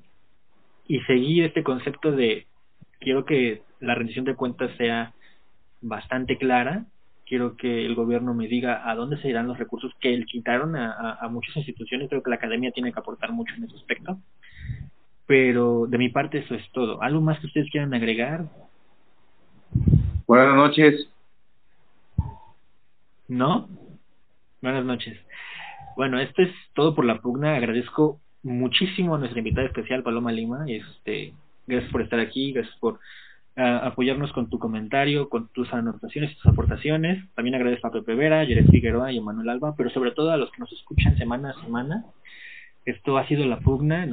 y 0.88 1.02
seguir 1.02 1.44
este 1.44 1.64
concepto 1.64 2.14
de 2.14 2.48
quiero 3.02 3.26
que 3.26 3.62
la 3.82 3.94
rendición 3.94 4.24
de 4.24 4.36
cuentas 4.36 4.72
sea 4.78 5.12
bastante 5.82 6.38
clara, 6.38 6.86
quiero 7.26 7.56
que 7.56 7.86
el 7.86 7.96
gobierno 7.96 8.34
me 8.34 8.48
diga 8.48 8.90
a 8.90 8.96
dónde 8.96 9.18
se 9.18 9.30
irán 9.30 9.48
los 9.48 9.58
recursos 9.58 9.92
que 10.00 10.18
le 10.18 10.26
quitaron 10.26 10.76
a, 10.76 10.92
a, 10.92 11.26
a 11.26 11.28
muchas 11.30 11.56
instituciones, 11.58 12.10
creo 12.10 12.24
que 12.24 12.30
la 12.30 12.38
academia 12.38 12.72
tiene 12.72 12.92
que 12.92 13.00
aportar 13.00 13.32
mucho 13.32 13.54
en 13.56 13.64
ese 13.66 13.76
aspecto. 13.76 14.18
Pero 15.26 15.86
de 15.88 15.98
mi 15.98 16.10
parte 16.10 16.40
eso 16.40 16.56
es 16.56 16.70
todo. 16.72 17.02
¿Algo 17.02 17.22
más 17.22 17.40
que 17.40 17.48
ustedes 17.48 17.70
quieran 17.70 17.94
agregar? 17.94 18.46
Buenas 20.28 20.56
noches. 20.56 21.08
¿No? 23.28 23.70
Buenas 24.62 24.86
noches. 24.86 25.18
Bueno, 25.96 26.20
esto 26.20 26.42
es 26.42 26.52
todo 26.74 26.94
por 26.94 27.06
la 27.06 27.20
pugna. 27.20 27.56
Agradezco 27.56 28.20
muchísimo 28.44 29.16
a 29.16 29.18
nuestra 29.18 29.40
invitada 29.40 29.68
especial, 29.68 30.04
Paloma 30.04 30.32
Lima. 30.32 30.66
Este, 30.68 31.34
gracias 31.68 31.92
por 31.92 32.02
estar 32.02 32.20
aquí, 32.20 32.52
gracias 32.52 32.76
por 32.78 33.00
uh, 33.58 33.86
apoyarnos 33.88 34.32
con 34.34 34.50
tu 34.50 34.60
comentario, 34.60 35.30
con 35.30 35.50
tus 35.50 35.74
anotaciones, 35.74 36.36
tus 36.36 36.46
aportaciones. 36.46 37.24
También 37.36 37.56
agradezco 37.56 37.88
a 37.88 37.92
Pepe 37.92 38.16
Vera, 38.16 38.46
Jerez 38.46 38.68
Figueroa 38.70 39.12
y 39.12 39.20
Manuel 39.20 39.50
Alba, 39.50 39.76
pero 39.76 39.90
sobre 39.90 40.12
todo 40.12 40.32
a 40.32 40.38
los 40.38 40.52
que 40.52 40.60
nos 40.60 40.72
escuchan 40.72 41.18
semana 41.18 41.52
a 41.52 41.64
semana. 41.64 42.06
Esto 42.86 43.18
ha 43.18 43.28
sido 43.28 43.46
la 43.46 43.60
pugna. 43.60 44.06
Nos 44.06 44.12